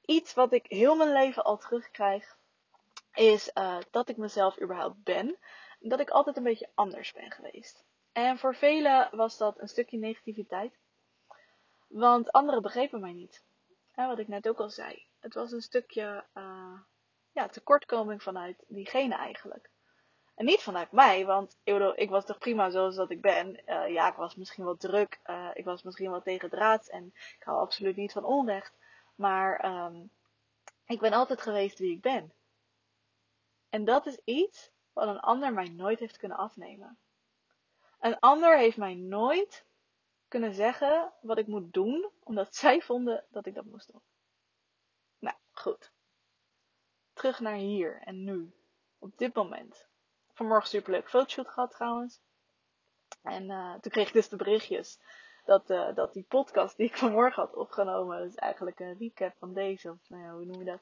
Iets 0.00 0.34
wat 0.34 0.52
ik 0.52 0.66
heel 0.66 0.96
mijn 0.96 1.12
leven 1.12 1.44
al 1.44 1.58
terugkrijg, 1.58 2.36
is 3.14 3.50
uh, 3.54 3.78
dat 3.90 4.08
ik 4.08 4.16
mezelf 4.16 4.60
überhaupt 4.60 5.02
ben. 5.02 5.38
Dat 5.78 6.00
ik 6.00 6.10
altijd 6.10 6.36
een 6.36 6.42
beetje 6.42 6.70
anders 6.74 7.12
ben 7.12 7.30
geweest. 7.30 7.84
En 8.12 8.38
voor 8.38 8.54
velen 8.54 9.16
was 9.16 9.38
dat 9.38 9.60
een 9.60 9.68
stukje 9.68 9.98
negativiteit. 9.98 10.78
Want 11.86 12.32
anderen 12.32 12.62
begrepen 12.62 13.00
mij 13.00 13.12
niet. 13.12 13.44
Wat 13.94 14.18
ik 14.18 14.28
net 14.28 14.48
ook 14.48 14.60
al 14.60 14.70
zei. 14.70 15.06
Het 15.20 15.34
was 15.34 15.52
een 15.52 15.62
stukje 15.62 16.24
uh, 16.34 16.80
ja, 17.32 17.48
tekortkoming 17.48 18.22
vanuit 18.22 18.64
diegene 18.68 19.14
eigenlijk. 19.14 19.70
En 20.34 20.46
niet 20.46 20.62
vanuit 20.62 20.92
mij, 20.92 21.26
want 21.26 21.58
ik, 21.62 21.72
bedoel, 21.72 21.98
ik 21.98 22.10
was 22.10 22.24
toch 22.24 22.38
prima 22.38 22.70
zoals 22.70 22.96
dat 22.96 23.10
ik 23.10 23.20
ben. 23.20 23.62
Uh, 23.66 23.88
ja, 23.88 24.08
ik 24.08 24.16
was 24.16 24.34
misschien 24.34 24.64
wel 24.64 24.76
druk, 24.76 25.20
uh, 25.26 25.50
ik 25.54 25.64
was 25.64 25.82
misschien 25.82 26.10
wel 26.10 26.22
tegen 26.22 26.50
draad 26.50 26.88
en 26.88 27.12
ik 27.14 27.42
hou 27.42 27.58
absoluut 27.58 27.96
niet 27.96 28.12
van 28.12 28.24
onrecht. 28.24 28.72
Maar 29.14 29.64
um, 29.84 30.10
ik 30.86 31.00
ben 31.00 31.12
altijd 31.12 31.40
geweest 31.40 31.78
wie 31.78 31.92
ik 31.92 32.00
ben. 32.00 32.32
En 33.68 33.84
dat 33.84 34.06
is 34.06 34.20
iets 34.24 34.70
wat 34.92 35.08
een 35.08 35.20
ander 35.20 35.52
mij 35.52 35.68
nooit 35.68 35.98
heeft 35.98 36.16
kunnen 36.16 36.38
afnemen. 36.38 36.98
Een 38.00 38.18
ander 38.18 38.58
heeft 38.58 38.76
mij 38.76 38.94
nooit 38.94 39.64
kunnen 40.28 40.54
zeggen 40.54 41.12
wat 41.20 41.38
ik 41.38 41.46
moet 41.46 41.72
doen, 41.72 42.10
omdat 42.22 42.54
zij 42.62 42.80
vonden 42.80 43.24
dat 43.30 43.46
ik 43.46 43.54
dat 43.54 43.64
moest 43.64 43.92
doen. 43.92 44.02
Nou, 45.18 45.36
goed. 45.52 45.92
Terug 47.20 47.40
naar 47.40 47.54
hier 47.54 48.00
en 48.04 48.24
nu. 48.24 48.52
Op 48.98 49.18
dit 49.18 49.34
moment. 49.34 49.86
Vanmorgen 50.32 50.68
superleuk 50.68 51.08
fotoshoot 51.08 51.48
gehad 51.48 51.70
trouwens. 51.70 52.20
En 53.22 53.50
uh, 53.50 53.72
toen 53.72 53.92
kreeg 53.92 54.06
ik 54.06 54.12
dus 54.12 54.28
de 54.28 54.36
berichtjes 54.36 54.98
dat, 55.44 55.70
uh, 55.70 55.94
dat 55.94 56.12
die 56.12 56.22
podcast 56.28 56.76
die 56.76 56.86
ik 56.86 56.96
vanmorgen 57.04 57.42
had 57.42 57.54
opgenomen, 57.54 58.24
is 58.24 58.34
eigenlijk 58.34 58.80
een 58.80 58.98
recap 58.98 59.36
van 59.38 59.52
deze, 59.52 59.90
of 59.90 60.08
nou 60.08 60.22
ja, 60.22 60.32
hoe 60.32 60.44
noem 60.44 60.58
je 60.58 60.64
dat? 60.64 60.80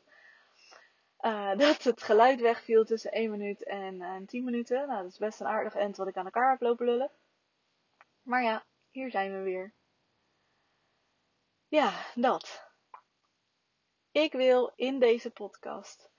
Uh, 1.21 1.57
dat 1.67 1.83
het 1.83 2.03
geluid 2.03 2.41
wegviel 2.41 2.85
tussen 2.85 3.13
1 3.13 3.31
minuut 3.31 3.65
en, 3.65 4.03
en 4.03 4.27
10 4.27 4.45
minuten. 4.45 4.87
Nou, 4.89 5.03
dat 5.03 5.11
is 5.11 5.19
best 5.19 5.41
een 5.41 5.47
aardig 5.47 5.75
end 5.75 5.97
wat 5.97 6.09
ik 6.09 6.17
aan 6.17 6.25
elkaar 6.25 6.51
heb 6.51 6.61
lopen 6.61 6.87
lullen. 6.87 7.11
Maar 8.23 8.43
ja, 8.43 8.65
hier 8.91 9.11
zijn 9.11 9.33
we 9.33 9.43
weer. 9.43 9.73
Ja, 11.69 11.93
dat. 12.15 12.67
Ik 14.11 14.33
wil 14.33 14.73
in 14.75 14.99
deze 14.99 15.31
podcast 15.31 16.11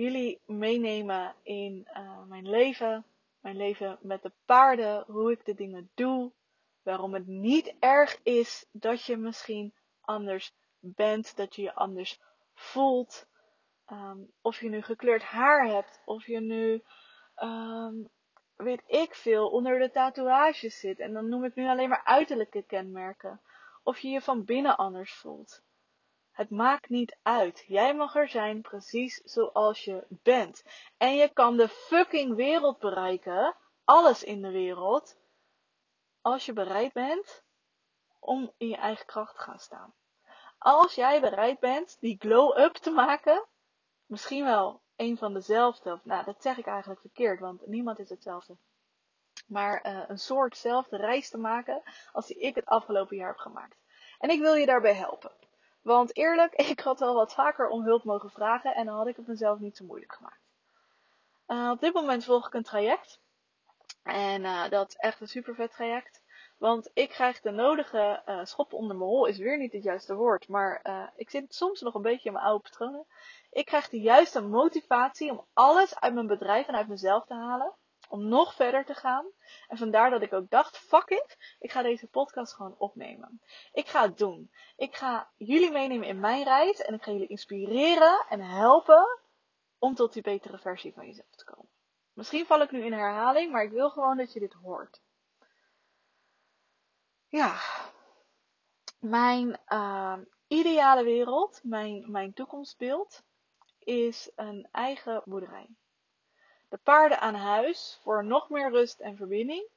jullie 0.00 0.40
meenemen 0.46 1.34
in 1.42 1.88
uh, 1.96 2.22
mijn 2.22 2.48
leven. 2.48 3.04
Mijn 3.40 3.56
leven 3.56 3.98
met 4.00 4.22
de 4.22 4.32
paarden, 4.44 5.04
hoe 5.06 5.32
ik 5.32 5.44
de 5.44 5.54
dingen 5.54 5.90
doe. 5.94 6.32
Waarom 6.82 7.14
het 7.14 7.26
niet 7.26 7.74
erg 7.78 8.20
is 8.22 8.66
dat 8.72 9.04
je 9.04 9.16
misschien 9.16 9.74
anders 10.00 10.52
bent, 10.78 11.36
dat 11.36 11.54
je 11.54 11.62
je 11.62 11.74
anders 11.74 12.20
voelt. 12.54 13.28
Um, 13.92 14.32
of 14.40 14.60
je 14.60 14.68
nu 14.68 14.82
gekleurd 14.82 15.22
haar 15.22 15.66
hebt, 15.66 16.00
of 16.04 16.26
je 16.26 16.40
nu, 16.40 16.82
um, 17.36 18.08
weet 18.56 18.82
ik 18.86 19.14
veel, 19.14 19.48
onder 19.48 19.78
de 19.78 19.90
tatoeages 19.90 20.80
zit. 20.80 20.98
En 20.98 21.12
dan 21.12 21.28
noem 21.28 21.44
ik 21.44 21.54
nu 21.54 21.68
alleen 21.68 21.88
maar 21.88 22.04
uiterlijke 22.04 22.62
kenmerken. 22.62 23.40
Of 23.82 23.98
je 23.98 24.08
je 24.08 24.20
van 24.20 24.44
binnen 24.44 24.76
anders 24.76 25.14
voelt. 25.14 25.62
Het 26.30 26.50
maakt 26.50 26.88
niet 26.88 27.18
uit. 27.22 27.64
Jij 27.66 27.94
mag 27.94 28.16
er 28.16 28.28
zijn 28.28 28.60
precies 28.60 29.20
zoals 29.24 29.84
je 29.84 30.06
bent. 30.08 30.62
En 30.96 31.14
je 31.14 31.28
kan 31.28 31.56
de 31.56 31.68
fucking 31.68 32.34
wereld 32.34 32.78
bereiken. 32.78 33.56
Alles 33.84 34.22
in 34.22 34.42
de 34.42 34.50
wereld. 34.50 35.18
Als 36.20 36.46
je 36.46 36.52
bereid 36.52 36.92
bent 36.92 37.42
om 38.18 38.52
in 38.56 38.68
je 38.68 38.76
eigen 38.76 39.06
kracht 39.06 39.34
te 39.34 39.40
gaan 39.40 39.58
staan. 39.58 39.94
Als 40.58 40.94
jij 40.94 41.20
bereid 41.20 41.58
bent 41.58 41.96
die 42.00 42.16
glow-up 42.18 42.74
te 42.74 42.90
maken 42.90 43.46
misschien 44.06 44.44
wel 44.44 44.80
een 44.96 45.16
van 45.16 45.34
dezelfde. 45.34 46.00
Nou, 46.02 46.24
dat 46.24 46.42
zeg 46.42 46.58
ik 46.58 46.66
eigenlijk 46.66 47.00
verkeerd, 47.00 47.40
want 47.40 47.66
niemand 47.66 47.98
is 47.98 48.08
hetzelfde. 48.08 48.56
Maar 49.46 49.86
uh, 49.86 50.04
een 50.08 50.18
soortzelfde 50.18 50.96
reis 50.96 51.30
te 51.30 51.38
maken 51.38 51.82
als 52.12 52.26
die 52.26 52.38
ik 52.38 52.54
het 52.54 52.66
afgelopen 52.66 53.16
jaar 53.16 53.28
heb 53.28 53.38
gemaakt. 53.38 53.76
En 54.18 54.30
ik 54.30 54.40
wil 54.40 54.54
je 54.54 54.66
daarbij 54.66 54.94
helpen. 54.94 55.32
Want 55.82 56.16
eerlijk, 56.16 56.54
ik 56.72 56.80
had 56.80 57.00
wel 57.00 57.14
wat 57.14 57.34
vaker 57.34 57.68
om 57.68 57.84
hulp 57.84 58.04
mogen 58.04 58.30
vragen 58.30 58.74
en 58.74 58.86
dan 58.86 58.96
had 58.96 59.06
ik 59.06 59.16
het 59.16 59.26
mezelf 59.26 59.58
niet 59.58 59.76
zo 59.76 59.84
moeilijk 59.84 60.14
gemaakt. 60.14 60.48
Uh, 61.46 61.70
op 61.70 61.80
dit 61.80 61.94
moment 61.94 62.24
volg 62.24 62.46
ik 62.46 62.54
een 62.54 62.62
traject. 62.62 63.20
En 64.02 64.42
uh, 64.42 64.68
dat 64.68 64.88
is 64.88 64.96
echt 64.96 65.20
een 65.20 65.28
super 65.28 65.54
vet 65.54 65.72
traject. 65.72 66.22
Want 66.58 66.90
ik 66.94 67.08
krijg 67.08 67.40
de 67.40 67.50
nodige 67.50 68.22
uh, 68.26 68.44
schop 68.44 68.72
onder 68.72 68.96
mijn 68.96 69.08
hol, 69.08 69.26
is 69.26 69.38
weer 69.38 69.58
niet 69.58 69.72
het 69.72 69.82
juiste 69.82 70.14
woord. 70.14 70.48
Maar 70.48 70.82
ik 71.16 71.30
zit 71.30 71.54
soms 71.54 71.80
nog 71.80 71.94
een 71.94 72.02
beetje 72.02 72.28
in 72.28 72.32
mijn 72.32 72.44
oude 72.44 72.62
patronen. 72.62 73.06
Ik 73.50 73.64
krijg 73.64 73.88
de 73.88 74.00
juiste 74.00 74.40
motivatie 74.40 75.30
om 75.30 75.46
alles 75.52 76.00
uit 76.00 76.14
mijn 76.14 76.26
bedrijf 76.26 76.66
en 76.66 76.74
uit 76.74 76.88
mezelf 76.88 77.24
te 77.24 77.34
halen. 77.34 77.74
Om 78.10 78.28
nog 78.28 78.54
verder 78.54 78.84
te 78.84 78.94
gaan. 78.94 79.26
En 79.68 79.76
vandaar 79.76 80.10
dat 80.10 80.22
ik 80.22 80.32
ook 80.32 80.50
dacht, 80.50 80.78
fuck 80.78 81.08
it, 81.08 81.56
ik 81.58 81.70
ga 81.70 81.82
deze 81.82 82.06
podcast 82.06 82.54
gewoon 82.54 82.74
opnemen. 82.78 83.40
Ik 83.72 83.86
ga 83.86 84.02
het 84.02 84.18
doen. 84.18 84.50
Ik 84.76 84.96
ga 84.96 85.30
jullie 85.36 85.70
meenemen 85.70 86.08
in 86.08 86.20
mijn 86.20 86.44
reis. 86.44 86.80
En 86.80 86.94
ik 86.94 87.02
ga 87.02 87.12
jullie 87.12 87.28
inspireren 87.28 88.26
en 88.28 88.40
helpen 88.40 89.20
om 89.78 89.94
tot 89.94 90.12
die 90.12 90.22
betere 90.22 90.58
versie 90.58 90.92
van 90.92 91.06
jezelf 91.06 91.34
te 91.36 91.44
komen. 91.44 91.70
Misschien 92.12 92.46
val 92.46 92.62
ik 92.62 92.70
nu 92.70 92.84
in 92.84 92.92
herhaling, 92.92 93.52
maar 93.52 93.62
ik 93.62 93.70
wil 93.70 93.90
gewoon 93.90 94.16
dat 94.16 94.32
je 94.32 94.40
dit 94.40 94.52
hoort. 94.52 95.00
Ja, 97.28 97.60
mijn 98.98 99.60
uh, 99.68 100.18
ideale 100.46 101.04
wereld, 101.04 101.60
mijn, 101.62 102.10
mijn 102.10 102.32
toekomstbeeld, 102.32 103.22
is 103.78 104.30
een 104.36 104.68
eigen 104.72 105.22
boerderij. 105.24 105.68
De 106.70 106.78
paarden 106.82 107.20
aan 107.20 107.34
huis 107.34 107.98
voor 108.02 108.24
nog 108.24 108.48
meer 108.48 108.70
rust 108.70 109.00
en 109.00 109.16
verbinding. 109.16 109.68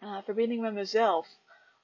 Uh, 0.00 0.22
verbinding 0.22 0.60
met 0.60 0.72
mezelf 0.72 1.28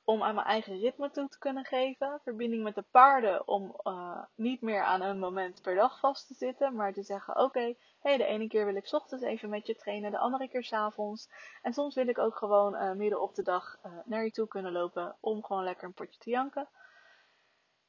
om 0.04 0.22
aan 0.22 0.34
mijn 0.34 0.46
eigen 0.46 0.78
ritme 0.78 1.10
toe 1.10 1.28
te 1.28 1.38
kunnen 1.38 1.64
geven. 1.64 2.20
Verbinding 2.22 2.62
met 2.62 2.74
de 2.74 2.84
paarden 2.90 3.48
om 3.48 3.80
uh, 3.82 4.22
niet 4.34 4.60
meer 4.60 4.82
aan 4.82 5.00
een 5.00 5.18
moment 5.18 5.62
per 5.62 5.74
dag 5.74 5.98
vast 5.98 6.26
te 6.26 6.34
zitten, 6.34 6.74
maar 6.74 6.92
te 6.92 7.02
zeggen: 7.02 7.34
oké, 7.34 7.44
okay, 7.44 7.78
hey, 8.00 8.16
de 8.16 8.24
ene 8.24 8.48
keer 8.48 8.64
wil 8.64 8.76
ik 8.76 8.92
ochtends 8.92 9.24
even 9.24 9.48
met 9.48 9.66
je 9.66 9.76
trainen, 9.76 10.10
de 10.10 10.18
andere 10.18 10.48
keer 10.48 10.64
s'avonds. 10.64 11.28
En 11.62 11.72
soms 11.72 11.94
wil 11.94 12.08
ik 12.08 12.18
ook 12.18 12.36
gewoon 12.36 12.74
uh, 12.74 12.92
midden 12.92 13.20
op 13.20 13.34
de 13.34 13.42
dag 13.42 13.78
naar 14.04 14.24
je 14.24 14.30
toe 14.30 14.48
kunnen 14.48 14.72
lopen 14.72 15.16
om 15.20 15.44
gewoon 15.44 15.64
lekker 15.64 15.86
een 15.86 15.94
potje 15.94 16.18
te 16.18 16.30
janken. 16.30 16.68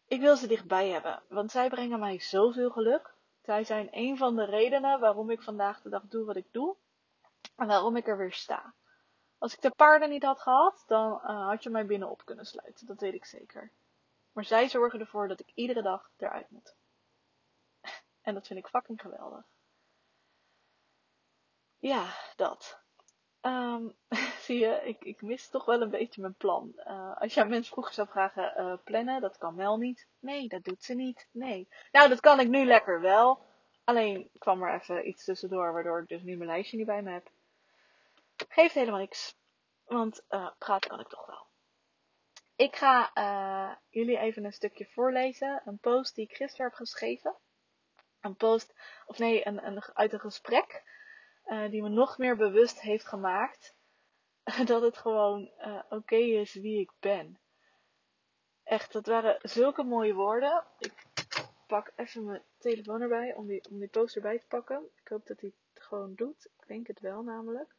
Ik 0.08 0.20
wil 0.20 0.36
ze 0.36 0.48
dichtbij 0.48 0.90
hebben, 0.90 1.24
want 1.30 1.52
zij 1.52 1.70
brengen 1.70 2.00
mij 2.00 2.20
zoveel 2.20 2.70
geluk. 2.70 3.16
Zij 3.48 3.63
zijn 3.63 3.88
een 3.92 4.18
van 4.18 4.36
de 4.36 4.46
redenen 4.46 5.00
waarom 5.00 5.30
ik 5.30 5.42
vandaag 5.42 5.82
de 5.82 5.89
dag 5.89 6.04
doe 6.04 6.25
wat 6.25 6.36
ik 6.36 6.48
doe 6.51 6.75
en 7.56 7.68
waarom 7.68 7.96
ik 7.96 8.08
er 8.08 8.18
weer 8.18 8.34
sta. 8.34 8.74
Als 9.38 9.54
ik 9.54 9.62
de 9.62 9.72
paarden 9.75 10.10
niet 10.10 10.24
had 10.24 10.42
gehad, 10.42 10.84
dan 10.88 11.12
uh, 11.12 11.48
had 11.48 11.63
je 11.63 11.70
mij 11.70 11.86
binnenop 11.86 12.25
kunnen 12.25 12.46
sluiten. 12.46 12.88
Dat 12.88 13.00
weet 13.00 13.13
ik 13.13 13.25
zeker. 13.25 13.72
Maar 14.32 14.44
zij 14.44 14.70
zorgen 14.70 15.00
ervoor 15.00 15.27
dat 15.27 15.39
ik 15.39 15.51
iedere 15.54 15.82
dag 15.82 16.12
eruit 16.18 16.50
moet. 16.50 16.75
En 18.22 18.34
dat 18.34 18.48
vind 18.48 18.60
ik 18.60 18.68
fucking 18.68 19.01
geweldig. 19.01 19.46
Ja, 21.77 22.13
dat. 22.36 22.87
Um, 23.48 23.94
zie 24.46 24.60
je, 24.60 24.82
ik, 24.84 25.04
ik 25.04 25.22
mis 25.22 25.50
toch 25.50 25.66
wel 25.66 25.82
een 25.82 25.89
beetje 25.89 26.22
mijn 26.22 26.36
plan. 26.36 26.74
Uh, 26.75 27.18
als 27.18 27.34
jij 27.34 27.46
mensen 27.46 27.72
vroeger 27.72 27.94
zou 27.94 28.08
vragen, 28.08 28.54
uh, 28.58 28.74
plannen, 28.84 29.22
dat 29.22 29.38
kan 29.38 29.56
Mel 29.56 29.77
niet. 29.77 30.08
Nee, 30.20 30.48
dat 30.48 30.63
doet 30.63 30.84
ze 30.84 30.94
niet. 30.94 31.27
Nee. 31.32 31.68
Nou, 31.92 32.10
dat 32.10 32.20
kan 32.20 32.39
ik 32.39 32.48
nu 32.48 32.66
lekker 32.66 33.01
wel. 33.01 33.46
Alleen 33.84 34.30
kwam 34.38 34.63
er 34.63 34.74
even 34.74 35.08
iets 35.08 35.24
tussendoor, 35.24 35.74
waardoor 35.74 36.01
ik 36.01 36.08
dus 36.08 36.22
nu 36.22 36.36
mijn 36.36 36.50
lijstje 36.50 36.77
niet 36.77 36.86
bij 36.86 37.01
me 37.01 37.12
heb. 37.12 37.30
Geeft 38.48 38.74
helemaal 38.74 39.00
niks. 39.00 39.36
Want 39.86 40.24
uh, 40.30 40.50
praten 40.58 40.89
kan 40.89 41.00
ik 41.00 41.08
toch 41.08 41.25
wel. 41.25 41.46
Ik 42.56 42.75
ga 42.75 43.12
jullie 43.89 44.18
even 44.18 44.46
een 44.46 44.54
stukje 44.54 44.86
voorlezen. 44.86 45.62
Een 45.66 45.77
post 45.77 46.16
die 46.16 46.25
ik 46.25 46.36
gisteren 46.36 46.66
heb 46.66 46.75
geschreven. 46.75 47.36
Een 48.22 48.36
post, 48.36 48.74
of 49.06 49.18
nee, 49.18 49.48
een, 49.48 49.66
een, 49.68 49.84
uit 49.94 50.13
een 50.13 50.20
gesprek 50.20 50.84
uh, 51.48 51.70
die 51.70 51.82
me 51.82 51.89
nog 51.89 52.18
meer 52.18 52.36
bewust 52.36 52.82
heeft 52.82 53.08
gemaakt 53.08 53.75
dat 54.66 54.82
het 54.82 54.98
gewoon 54.98 55.51
uh, 55.58 55.84
oké 55.89 56.16
is 56.16 56.54
wie 56.54 56.80
ik 56.80 56.92
ben. 57.00 57.39
Echt, 58.63 58.92
dat 58.92 59.06
waren 59.06 59.39
zulke 59.42 59.84
mooie 59.84 60.13
woorden. 60.13 60.66
Ik 60.80 61.06
pak 61.68 61.92
even 61.96 62.25
mijn 62.25 62.44
telefoon 62.58 63.01
erbij 63.01 63.36
om 63.36 63.48
die, 63.48 63.70
om 63.70 63.80
die 63.80 63.88
post 63.88 64.16
erbij 64.16 64.39
te 64.39 64.48
pakken. 64.48 64.89
Ik 64.96 65.08
hoop 65.08 65.25
dat 65.25 65.42
hij 65.42 65.54
het 65.74 65.84
gewoon 65.84 66.16
doet. 66.16 66.46
Ik 66.46 66.68
denk 66.68 66.88
het 66.88 67.00
wel 67.00 67.24
namelijk. 67.24 67.75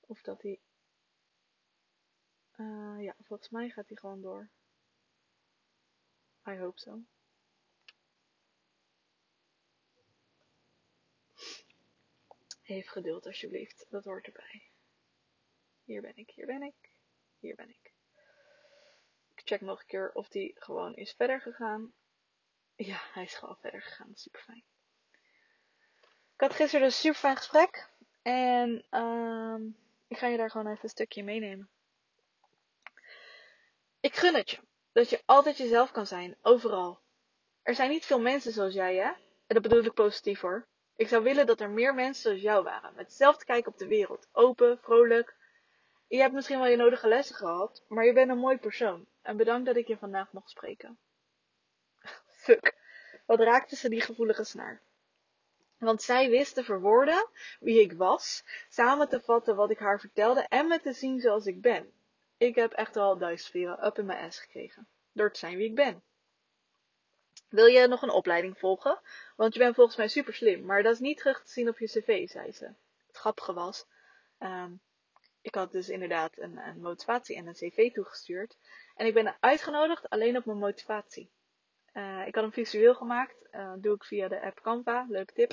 Of 0.00 0.22
dat 0.22 0.42
hij. 0.42 0.60
Uh, 2.56 3.02
ja, 3.02 3.14
volgens 3.22 3.48
mij 3.48 3.70
gaat 3.70 3.88
hij 3.88 3.96
gewoon 3.96 4.20
door. 4.20 4.50
I 6.48 6.58
hope 6.58 6.80
so. 6.80 7.02
Even 12.72 12.90
geduld 12.90 13.26
alsjeblieft, 13.26 13.86
dat 13.90 14.04
hoort 14.04 14.26
erbij. 14.26 14.62
Hier 15.84 16.00
ben 16.00 16.16
ik, 16.16 16.30
hier 16.30 16.46
ben 16.46 16.62
ik, 16.62 16.90
hier 17.38 17.54
ben 17.54 17.68
ik. 17.68 17.92
Ik 19.34 19.42
check 19.44 19.60
nog 19.60 19.80
een 19.80 19.86
keer 19.86 20.12
of 20.12 20.28
die 20.28 20.56
gewoon 20.58 20.94
is 20.94 21.12
verder 21.12 21.40
gegaan. 21.40 21.92
Ja, 22.74 23.00
hij 23.12 23.22
is 23.22 23.34
gewoon 23.34 23.56
verder 23.60 23.82
gegaan, 23.82 24.12
super 24.14 24.40
fijn. 24.40 24.64
Ik 26.34 26.40
had 26.40 26.54
gisteren 26.54 26.86
een 26.86 26.92
super 26.92 27.18
fijn 27.18 27.36
gesprek. 27.36 27.88
En 28.22 28.86
uh, 28.90 29.56
ik 30.08 30.18
ga 30.18 30.26
je 30.26 30.36
daar 30.36 30.50
gewoon 30.50 30.66
even 30.66 30.82
een 30.82 30.88
stukje 30.88 31.24
meenemen. 31.24 31.70
Ik 34.00 34.16
gun 34.16 34.34
het 34.34 34.50
je. 34.50 34.58
Dat 34.92 35.10
je 35.10 35.22
altijd 35.24 35.56
jezelf 35.56 35.90
kan 35.90 36.06
zijn, 36.06 36.36
overal. 36.42 37.00
Er 37.62 37.74
zijn 37.74 37.90
niet 37.90 38.06
veel 38.06 38.20
mensen 38.20 38.52
zoals 38.52 38.74
jij, 38.74 38.96
hè? 38.96 39.10
En 39.46 39.54
dat 39.54 39.62
bedoel 39.62 39.84
ik 39.84 39.94
positief 39.94 40.40
hoor. 40.40 40.70
Ik 40.96 41.08
zou 41.08 41.22
willen 41.22 41.46
dat 41.46 41.60
er 41.60 41.70
meer 41.70 41.94
mensen 41.94 42.22
zoals 42.22 42.40
jou 42.40 42.64
waren, 42.64 42.94
met 42.94 43.06
hetzelfde 43.06 43.44
kijk 43.44 43.66
op 43.66 43.78
de 43.78 43.86
wereld. 43.86 44.28
Open, 44.32 44.78
vrolijk. 44.78 45.36
Je 46.06 46.18
hebt 46.18 46.34
misschien 46.34 46.58
wel 46.58 46.68
je 46.68 46.76
nodige 46.76 47.08
lessen 47.08 47.36
gehad, 47.36 47.84
maar 47.88 48.04
je 48.04 48.12
bent 48.12 48.30
een 48.30 48.38
mooi 48.38 48.58
persoon. 48.58 49.06
En 49.22 49.36
bedankt 49.36 49.66
dat 49.66 49.76
ik 49.76 49.86
je 49.86 49.96
vandaag 49.96 50.32
mocht 50.32 50.50
spreken. 50.50 50.98
Fuck. 52.42 52.74
Wat 53.26 53.40
raakte 53.40 53.76
ze 53.76 53.88
die 53.88 54.00
gevoelige 54.00 54.44
snaar? 54.44 54.82
Want 55.78 56.02
zij 56.02 56.30
wist 56.30 56.54
te 56.54 56.64
verwoorden 56.64 57.28
wie 57.60 57.80
ik 57.80 57.92
was, 57.92 58.44
samen 58.68 59.08
te 59.08 59.20
vatten 59.20 59.56
wat 59.56 59.70
ik 59.70 59.78
haar 59.78 60.00
vertelde 60.00 60.46
en 60.48 60.66
me 60.66 60.80
te 60.80 60.92
zien 60.92 61.20
zoals 61.20 61.46
ik 61.46 61.60
ben. 61.60 61.92
Ik 62.36 62.54
heb 62.54 62.72
echt 62.72 62.94
wel 62.94 63.18
duizend 63.18 63.54
up 63.84 63.98
in 63.98 64.06
mijn 64.06 64.26
ass 64.26 64.40
gekregen. 64.40 64.88
Door 65.12 65.32
te 65.32 65.38
zijn 65.38 65.56
wie 65.56 65.68
ik 65.68 65.74
ben. 65.74 66.02
Wil 67.52 67.66
je 67.66 67.86
nog 67.86 68.02
een 68.02 68.10
opleiding 68.10 68.58
volgen? 68.58 68.98
Want 69.36 69.52
je 69.52 69.58
bent 69.58 69.74
volgens 69.74 69.96
mij 69.96 70.08
super 70.08 70.34
slim, 70.34 70.64
maar 70.64 70.82
dat 70.82 70.92
is 70.92 70.98
niet 70.98 71.18
terug 71.18 71.42
te 71.42 71.50
zien 71.50 71.68
op 71.68 71.78
je 71.78 71.86
cv, 71.86 72.28
zei 72.28 72.52
ze. 72.52 72.64
Het 73.06 73.16
grappige 73.16 73.52
was, 73.52 73.86
um, 74.38 74.80
ik 75.40 75.54
had 75.54 75.72
dus 75.72 75.88
inderdaad 75.88 76.38
een, 76.38 76.56
een, 76.56 76.80
motivatie 76.80 77.36
en 77.36 77.46
een 77.46 77.52
cv 77.52 77.92
toegestuurd. 77.92 78.56
En 78.96 79.06
ik 79.06 79.14
ben 79.14 79.36
uitgenodigd 79.40 80.08
alleen 80.08 80.36
op 80.36 80.44
mijn 80.44 80.58
motivatie. 80.58 81.30
Uh, 81.94 82.26
ik 82.26 82.34
had 82.34 82.44
hem 82.44 82.52
visueel 82.52 82.94
gemaakt, 82.94 83.36
uh, 83.50 83.72
doe 83.78 83.94
ik 83.94 84.04
via 84.04 84.28
de 84.28 84.42
app 84.42 84.60
Canva, 84.60 85.06
leuke 85.08 85.32
tip. 85.32 85.52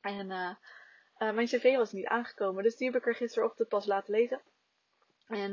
En 0.00 0.30
uh, 0.30 0.54
mijn 1.32 1.46
cv 1.46 1.76
was 1.76 1.92
niet 1.92 2.06
aangekomen, 2.06 2.62
dus 2.62 2.76
die 2.76 2.90
heb 2.90 3.00
ik 3.00 3.06
er 3.06 3.14
gisterochtend 3.14 3.68
pas 3.68 3.86
laten 3.86 4.14
lezen. 4.14 4.40
En 5.26 5.52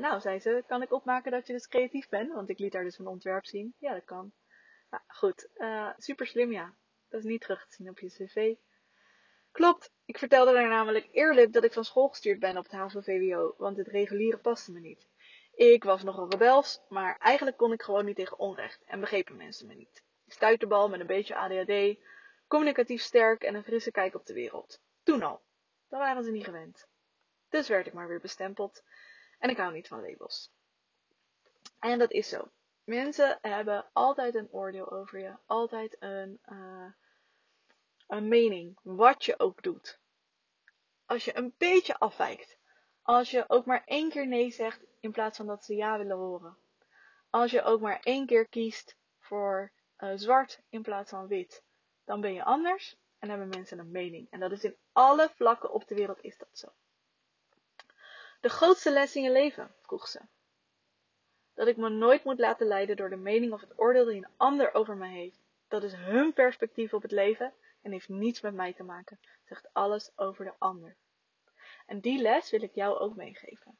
nou, 0.00 0.20
zei 0.20 0.40
ze, 0.40 0.64
kan 0.66 0.82
ik 0.82 0.92
opmaken 0.92 1.30
dat 1.30 1.46
je 1.46 1.52
dus 1.52 1.68
creatief 1.68 2.08
bent? 2.08 2.32
Want 2.32 2.48
ik 2.48 2.58
liet 2.58 2.72
daar 2.72 2.84
dus 2.84 2.98
een 2.98 3.06
ontwerp 3.06 3.46
zien. 3.46 3.74
Ja, 3.78 3.92
dat 3.92 4.04
kan. 4.04 4.32
Nou, 4.94 5.06
goed. 5.08 5.48
Uh, 5.56 5.90
super 5.96 6.26
slim, 6.26 6.52
ja. 6.52 6.74
Dat 7.08 7.20
is 7.20 7.26
niet 7.26 7.40
terug 7.40 7.66
te 7.66 7.74
zien 7.74 7.88
op 7.88 7.98
je 7.98 8.08
cv. 8.08 8.54
Klopt. 9.52 9.92
Ik 10.04 10.18
vertelde 10.18 10.52
daar 10.52 10.68
namelijk 10.68 11.08
eerlijk 11.12 11.52
dat 11.52 11.64
ik 11.64 11.72
van 11.72 11.84
school 11.84 12.08
gestuurd 12.08 12.38
ben 12.38 12.56
op 12.56 12.62
het 12.62 12.72
HAVO-VWO, 12.72 13.54
want 13.58 13.76
het 13.76 13.88
reguliere 13.88 14.38
paste 14.38 14.72
me 14.72 14.80
niet. 14.80 15.06
Ik 15.54 15.84
was 15.84 16.02
nogal 16.02 16.30
rebels, 16.30 16.80
maar 16.88 17.16
eigenlijk 17.18 17.56
kon 17.56 17.72
ik 17.72 17.82
gewoon 17.82 18.04
niet 18.04 18.16
tegen 18.16 18.38
onrecht 18.38 18.82
en 18.84 19.00
begrepen 19.00 19.36
mensen 19.36 19.66
me 19.66 19.74
niet. 19.74 20.02
Stuiterbal 20.26 20.88
met 20.88 21.00
een 21.00 21.06
beetje 21.06 21.36
ADHD, 21.36 21.98
communicatief 22.48 23.02
sterk 23.02 23.42
en 23.42 23.54
een 23.54 23.64
frisse 23.64 23.90
kijk 23.90 24.14
op 24.14 24.26
de 24.26 24.34
wereld. 24.34 24.80
Toen 25.02 25.22
al. 25.22 25.42
Dan 25.88 25.98
waren 25.98 26.24
ze 26.24 26.30
niet 26.30 26.44
gewend. 26.44 26.86
Dus 27.48 27.68
werd 27.68 27.86
ik 27.86 27.92
maar 27.92 28.08
weer 28.08 28.20
bestempeld. 28.20 28.82
En 29.38 29.50
ik 29.50 29.56
hou 29.56 29.72
niet 29.72 29.88
van 29.88 30.00
labels. 30.00 30.52
En 31.78 31.98
dat 31.98 32.10
is 32.10 32.28
zo. 32.28 32.50
Mensen 32.84 33.38
hebben 33.40 33.90
altijd 33.92 34.34
een 34.34 34.48
oordeel 34.50 34.90
over 34.92 35.18
je. 35.18 35.34
Altijd 35.46 35.96
een, 35.98 36.40
uh, 36.46 36.86
een 38.06 38.28
mening. 38.28 38.78
Wat 38.82 39.24
je 39.24 39.38
ook 39.38 39.62
doet. 39.62 39.98
Als 41.06 41.24
je 41.24 41.36
een 41.36 41.54
beetje 41.58 41.98
afwijkt. 41.98 42.58
Als 43.02 43.30
je 43.30 43.44
ook 43.48 43.66
maar 43.66 43.82
één 43.84 44.10
keer 44.10 44.26
nee 44.26 44.50
zegt 44.50 44.80
in 45.00 45.12
plaats 45.12 45.36
van 45.36 45.46
dat 45.46 45.64
ze 45.64 45.74
ja 45.74 45.98
willen 45.98 46.16
horen. 46.16 46.56
Als 47.30 47.50
je 47.50 47.62
ook 47.62 47.80
maar 47.80 48.00
één 48.02 48.26
keer 48.26 48.46
kiest 48.46 48.96
voor 49.18 49.72
uh, 49.98 50.12
zwart 50.14 50.60
in 50.68 50.82
plaats 50.82 51.10
van 51.10 51.26
wit. 51.26 51.62
Dan 52.04 52.20
ben 52.20 52.34
je 52.34 52.44
anders 52.44 52.96
en 53.18 53.28
hebben 53.28 53.48
mensen 53.48 53.78
een 53.78 53.90
mening. 53.90 54.30
En 54.30 54.40
dat 54.40 54.52
is 54.52 54.64
in 54.64 54.76
alle 54.92 55.30
vlakken 55.34 55.72
op 55.72 55.88
de 55.88 55.94
wereld 55.94 56.22
is 56.22 56.38
dat 56.38 56.58
zo. 56.58 56.68
De 58.40 58.48
grootste 58.48 58.90
les 58.90 59.16
in 59.16 59.22
je 59.22 59.30
leven, 59.30 59.74
vroeg 59.82 60.08
ze 60.08 60.20
dat 61.54 61.66
ik 61.66 61.76
me 61.76 61.88
nooit 61.88 62.24
moet 62.24 62.38
laten 62.38 62.66
leiden 62.66 62.96
door 62.96 63.10
de 63.10 63.16
mening 63.16 63.52
of 63.52 63.60
het 63.60 63.78
oordeel 63.78 64.04
die 64.04 64.16
een 64.16 64.32
ander 64.36 64.74
over 64.74 64.96
me 64.96 65.06
heeft. 65.06 65.42
Dat 65.68 65.82
is 65.82 65.94
hun 65.94 66.32
perspectief 66.32 66.94
op 66.94 67.02
het 67.02 67.10
leven 67.10 67.52
en 67.82 67.92
heeft 67.92 68.08
niets 68.08 68.40
met 68.40 68.54
mij 68.54 68.72
te 68.72 68.82
maken. 68.82 69.18
Zegt 69.44 69.68
alles 69.72 70.12
over 70.16 70.44
de 70.44 70.54
ander. 70.58 70.96
En 71.86 72.00
die 72.00 72.22
les 72.22 72.50
wil 72.50 72.62
ik 72.62 72.74
jou 72.74 72.98
ook 72.98 73.16
meegeven. 73.16 73.78